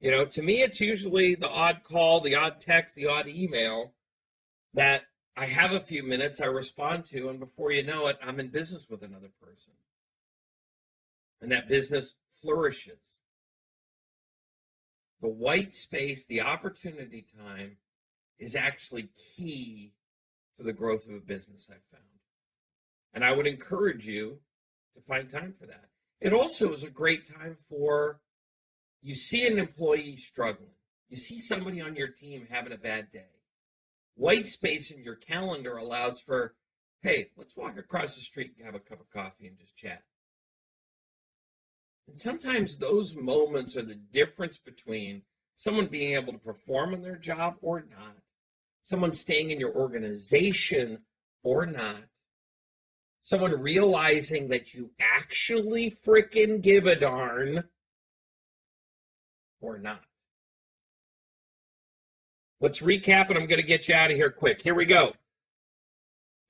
You 0.00 0.10
know, 0.10 0.24
to 0.24 0.42
me, 0.42 0.62
it's 0.62 0.80
usually 0.80 1.34
the 1.34 1.48
odd 1.48 1.82
call, 1.84 2.20
the 2.20 2.34
odd 2.34 2.60
text, 2.60 2.94
the 2.94 3.06
odd 3.06 3.28
email 3.28 3.92
that 4.72 5.02
I 5.36 5.46
have 5.46 5.72
a 5.72 5.80
few 5.80 6.02
minutes, 6.02 6.40
I 6.40 6.46
respond 6.46 7.04
to, 7.06 7.28
and 7.28 7.38
before 7.38 7.70
you 7.70 7.82
know 7.82 8.06
it, 8.06 8.18
I'm 8.22 8.40
in 8.40 8.48
business 8.48 8.86
with 8.88 9.02
another 9.02 9.30
person. 9.42 9.74
And 11.42 11.52
that 11.52 11.68
business 11.68 12.14
flourishes. 12.42 13.00
The 15.20 15.28
white 15.28 15.74
space, 15.74 16.24
the 16.24 16.40
opportunity 16.40 17.26
time 17.38 17.76
is 18.38 18.56
actually 18.56 19.10
key 19.36 19.92
to 20.56 20.62
the 20.62 20.72
growth 20.72 21.06
of 21.06 21.14
a 21.14 21.20
business 21.20 21.68
I've 21.70 21.84
found. 21.90 22.09
And 23.12 23.24
I 23.24 23.32
would 23.32 23.46
encourage 23.46 24.06
you 24.06 24.38
to 24.94 25.02
find 25.02 25.28
time 25.28 25.54
for 25.58 25.66
that. 25.66 25.86
It 26.20 26.32
also 26.32 26.72
is 26.72 26.84
a 26.84 26.90
great 26.90 27.24
time 27.26 27.56
for 27.68 28.20
you 29.02 29.14
see 29.14 29.46
an 29.46 29.58
employee 29.58 30.16
struggling, 30.16 30.74
you 31.08 31.16
see 31.16 31.38
somebody 31.38 31.80
on 31.80 31.96
your 31.96 32.08
team 32.08 32.46
having 32.50 32.72
a 32.72 32.78
bad 32.78 33.10
day. 33.10 33.30
White 34.14 34.48
space 34.48 34.90
in 34.90 35.02
your 35.02 35.16
calendar 35.16 35.78
allows 35.78 36.20
for, 36.20 36.54
hey, 37.02 37.28
let's 37.36 37.56
walk 37.56 37.78
across 37.78 38.14
the 38.14 38.20
street 38.20 38.52
and 38.56 38.66
have 38.66 38.74
a 38.74 38.80
cup 38.80 39.00
of 39.00 39.10
coffee 39.10 39.46
and 39.46 39.58
just 39.58 39.76
chat. 39.76 40.02
And 42.06 42.18
sometimes 42.18 42.76
those 42.76 43.14
moments 43.14 43.76
are 43.76 43.82
the 43.82 43.94
difference 43.94 44.58
between 44.58 45.22
someone 45.56 45.86
being 45.86 46.14
able 46.14 46.32
to 46.32 46.38
perform 46.38 46.92
in 46.92 47.02
their 47.02 47.16
job 47.16 47.54
or 47.62 47.80
not, 47.80 48.16
someone 48.82 49.14
staying 49.14 49.50
in 49.50 49.60
your 49.60 49.74
organization 49.74 50.98
or 51.42 51.66
not, 51.66 52.02
someone 53.22 53.61
realizing 53.61 54.48
that 54.48 54.74
you 54.74 54.90
actually 55.00 55.90
freaking 55.90 56.61
give 56.62 56.87
a 56.87 56.96
darn 56.96 57.64
or 59.61 59.78
not. 59.78 60.02
Let's 62.61 62.80
recap 62.80 63.28
and 63.28 63.38
I'm 63.38 63.46
going 63.46 63.61
to 63.61 63.66
get 63.66 63.88
you 63.88 63.94
out 63.94 64.11
of 64.11 64.16
here 64.16 64.30
quick. 64.30 64.62
Here 64.62 64.74
we 64.74 64.85
go. 64.85 65.12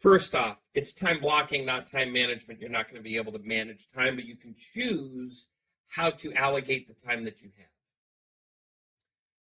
First 0.00 0.35
off, 0.35 0.56
it's 0.74 0.92
time 0.92 1.20
blocking, 1.20 1.66
not 1.66 1.87
time 1.87 2.12
management. 2.12 2.61
You're 2.61 2.70
not 2.70 2.87
going 2.87 2.96
to 2.96 3.02
be 3.02 3.16
able 3.16 3.33
to 3.33 3.38
manage 3.40 3.88
time, 3.94 4.16
but 4.16 4.24
you 4.24 4.35
can 4.35 4.54
choose 4.56 5.46
how 5.88 6.11
to 6.11 6.33
allocate 6.35 6.88
the 6.88 6.94
time 6.94 7.24
that 7.24 7.42
you 7.42 7.50
have. 7.59 7.66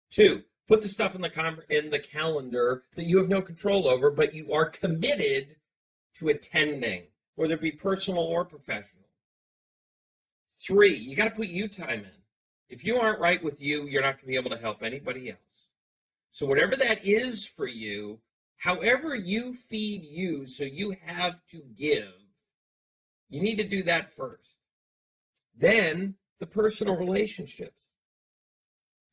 Two, 0.10 0.44
put 0.68 0.82
the 0.82 0.88
stuff 0.88 1.14
in 1.14 1.22
the 1.22 1.58
in 1.70 1.90
the 1.90 2.00
calendar 2.00 2.84
that 2.96 3.06
you 3.06 3.18
have 3.18 3.30
no 3.30 3.42
control 3.42 3.88
over, 3.88 4.10
but 4.10 4.34
you 4.34 4.52
are 4.52 4.70
committed 4.70 5.58
to 6.16 6.30
attending, 6.30 7.04
whether 7.38 7.54
it 7.54 7.62
be 7.62 7.72
personal 7.72 8.24
or 8.24 8.44
professional. 8.44 9.06
Three, 10.60 10.98
you 10.98 11.16
got 11.16 11.30
to 11.30 11.36
put 11.36 11.48
you 11.48 11.70
time 11.70 12.02
in. 12.02 12.12
If 12.68 12.84
you 12.84 12.98
aren't 12.98 13.22
right 13.22 13.42
with 13.42 13.62
you, 13.62 13.88
you're 13.88 14.02
not 14.02 14.16
going 14.16 14.22
to 14.22 14.28
be 14.28 14.36
able 14.36 14.50
to 14.50 14.58
help 14.58 14.84
anybody 14.84 15.30
else. 15.30 15.70
So 16.32 16.46
whatever 16.46 16.76
that 16.76 17.06
is 17.06 17.46
for 17.46 17.68
you, 17.68 18.20
however 18.58 19.16
you 19.16 19.54
feed 19.54 20.04
you, 20.04 20.46
so 20.46 20.66
you 20.66 20.98
have 21.06 21.40
to 21.52 21.62
give, 21.78 22.12
you 23.30 23.42
need 23.42 23.58
to 23.60 23.68
do 23.68 23.84
that 23.84 24.12
first. 24.12 24.56
Then 25.58 26.16
the 26.40 26.46
personal 26.46 26.98
relationships 26.98 27.78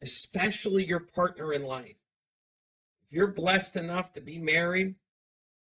especially 0.04 0.84
your 0.84 1.00
partner 1.00 1.54
in 1.54 1.64
life. 1.64 1.96
If 3.06 3.12
you're 3.12 3.28
blessed 3.28 3.76
enough 3.76 4.12
to 4.12 4.20
be 4.20 4.38
married, 4.38 4.94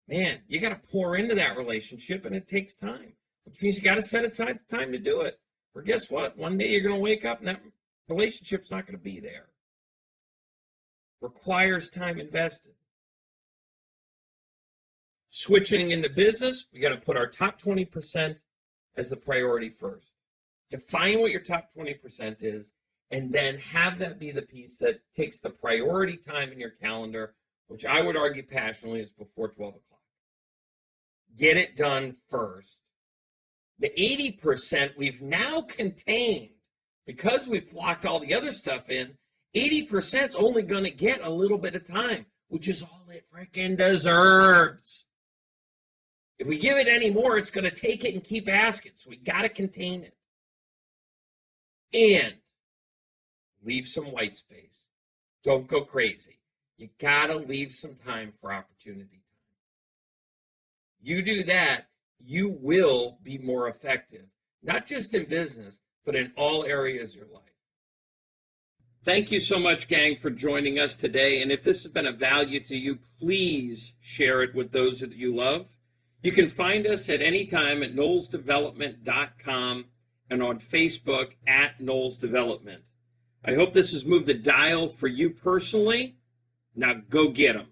man, 0.09 0.39
you 0.47 0.59
got 0.59 0.69
to 0.69 0.87
pour 0.91 1.15
into 1.15 1.35
that 1.35 1.55
relationship 1.55 2.25
and 2.25 2.35
it 2.35 2.47
takes 2.47 2.75
time, 2.75 3.13
which 3.45 3.61
means 3.61 3.77
you 3.77 3.83
got 3.83 3.95
to 3.95 4.03
set 4.03 4.25
aside 4.25 4.59
the 4.67 4.77
time 4.77 4.91
to 4.91 4.97
do 4.97 5.21
it. 5.21 5.39
Or 5.75 5.83
guess 5.83 6.09
what? 6.09 6.37
One 6.37 6.57
day 6.57 6.69
you're 6.69 6.81
going 6.81 6.95
to 6.95 6.99
wake 6.99 7.25
up 7.25 7.39
and 7.39 7.47
that 7.47 7.61
relationship's 8.09 8.71
not 8.71 8.87
going 8.87 8.97
to 8.97 9.03
be 9.03 9.19
there. 9.19 9.49
Requires 11.21 11.89
time 11.89 12.19
invested. 12.19 12.73
Switching 15.29 15.91
into 15.91 16.09
business, 16.09 16.65
we 16.73 16.79
got 16.79 16.89
to 16.89 16.97
put 16.97 17.15
our 17.15 17.27
top 17.27 17.61
20% 17.61 18.37
as 18.97 19.09
the 19.09 19.15
priority 19.15 19.69
first. 19.69 20.07
Define 20.71 21.19
what 21.19 21.31
your 21.31 21.41
top 21.41 21.69
20% 21.77 22.37
is 22.41 22.71
and 23.11 23.31
then 23.31 23.57
have 23.57 23.99
that 23.99 24.19
be 24.19 24.31
the 24.31 24.41
piece 24.41 24.77
that 24.77 25.01
takes 25.15 25.39
the 25.39 25.49
priority 25.49 26.17
time 26.17 26.51
in 26.51 26.59
your 26.59 26.69
calendar, 26.71 27.35
which 27.67 27.85
I 27.85 28.01
would 28.01 28.17
argue 28.17 28.43
passionately 28.43 29.01
is 29.01 29.11
before 29.11 29.49
12 29.49 29.75
o'clock. 29.75 29.98
Get 31.37 31.57
it 31.57 31.75
done 31.75 32.17
first. 32.29 32.77
The 33.79 33.91
80% 33.97 34.97
we've 34.97 35.21
now 35.21 35.61
contained 35.61 36.49
because 37.05 37.47
we've 37.47 37.71
blocked 37.71 38.05
all 38.05 38.19
the 38.19 38.33
other 38.33 38.51
stuff 38.51 38.89
in. 38.89 39.13
80% 39.55 40.29
is 40.29 40.35
only 40.35 40.61
going 40.61 40.83
to 40.83 40.91
get 40.91 41.25
a 41.25 41.29
little 41.29 41.57
bit 41.57 41.75
of 41.75 41.83
time, 41.83 42.25
which 42.49 42.67
is 42.67 42.83
all 42.83 43.05
it 43.09 43.25
freaking 43.33 43.77
deserves. 43.77 45.05
If 46.37 46.47
we 46.47 46.57
give 46.57 46.77
it 46.77 46.87
any 46.87 47.09
more, 47.09 47.37
it's 47.37 47.49
going 47.49 47.63
to 47.65 47.71
take 47.71 48.05
it 48.05 48.13
and 48.13 48.23
keep 48.23 48.47
asking. 48.47 48.93
So 48.95 49.09
we 49.09 49.17
got 49.17 49.41
to 49.41 49.49
contain 49.49 50.03
it. 50.03 50.15
And 51.91 52.35
leave 53.65 53.87
some 53.87 54.11
white 54.11 54.37
space. 54.37 54.83
Don't 55.43 55.67
go 55.67 55.81
crazy. 55.81 56.39
You 56.77 56.89
got 56.99 57.27
to 57.27 57.37
leave 57.37 57.73
some 57.73 57.95
time 57.95 58.33
for 58.39 58.53
opportunity. 58.53 59.18
You 61.01 61.21
do 61.21 61.43
that, 61.45 61.87
you 62.19 62.49
will 62.49 63.17
be 63.23 63.37
more 63.37 63.67
effective, 63.69 64.25
not 64.61 64.85
just 64.85 65.13
in 65.13 65.25
business, 65.25 65.79
but 66.05 66.15
in 66.15 66.31
all 66.35 66.65
areas 66.65 67.11
of 67.11 67.17
your 67.17 67.27
life. 67.33 67.43
Thank 69.03 69.31
you 69.31 69.39
so 69.39 69.57
much, 69.57 69.87
gang, 69.87 70.17
for 70.17 70.29
joining 70.29 70.77
us 70.77 70.97
today. 70.97 71.41
And 71.41 71.51
if 71.51 71.63
this 71.63 71.83
has 71.83 71.91
been 71.91 72.05
a 72.05 72.11
value 72.11 72.59
to 72.65 72.75
you, 72.75 72.99
please 73.19 73.93
share 74.01 74.41
it 74.41 74.53
with 74.53 74.71
those 74.71 74.99
that 74.99 75.13
you 75.13 75.33
love. 75.33 75.67
You 76.21 76.33
can 76.33 76.49
find 76.49 76.85
us 76.85 77.07
at 77.07 77.21
any 77.21 77.45
time 77.45 77.81
at 77.81 77.95
knowlesdevelopment.com 77.95 79.85
and 80.29 80.43
on 80.43 80.59
Facebook 80.59 81.29
at 81.47 81.79
Knowles 81.79 82.17
Development. 82.17 82.83
I 83.45 83.53
hope 83.53 83.71
this 83.71 83.93
has 83.93 84.03
moved 84.03 84.25
the 84.27 84.33
dial 84.33 84.89
for 84.89 85.07
you 85.07 85.29
personally. 85.29 86.17
Now 86.75 86.95
go 87.09 87.29
get 87.29 87.53
them. 87.53 87.67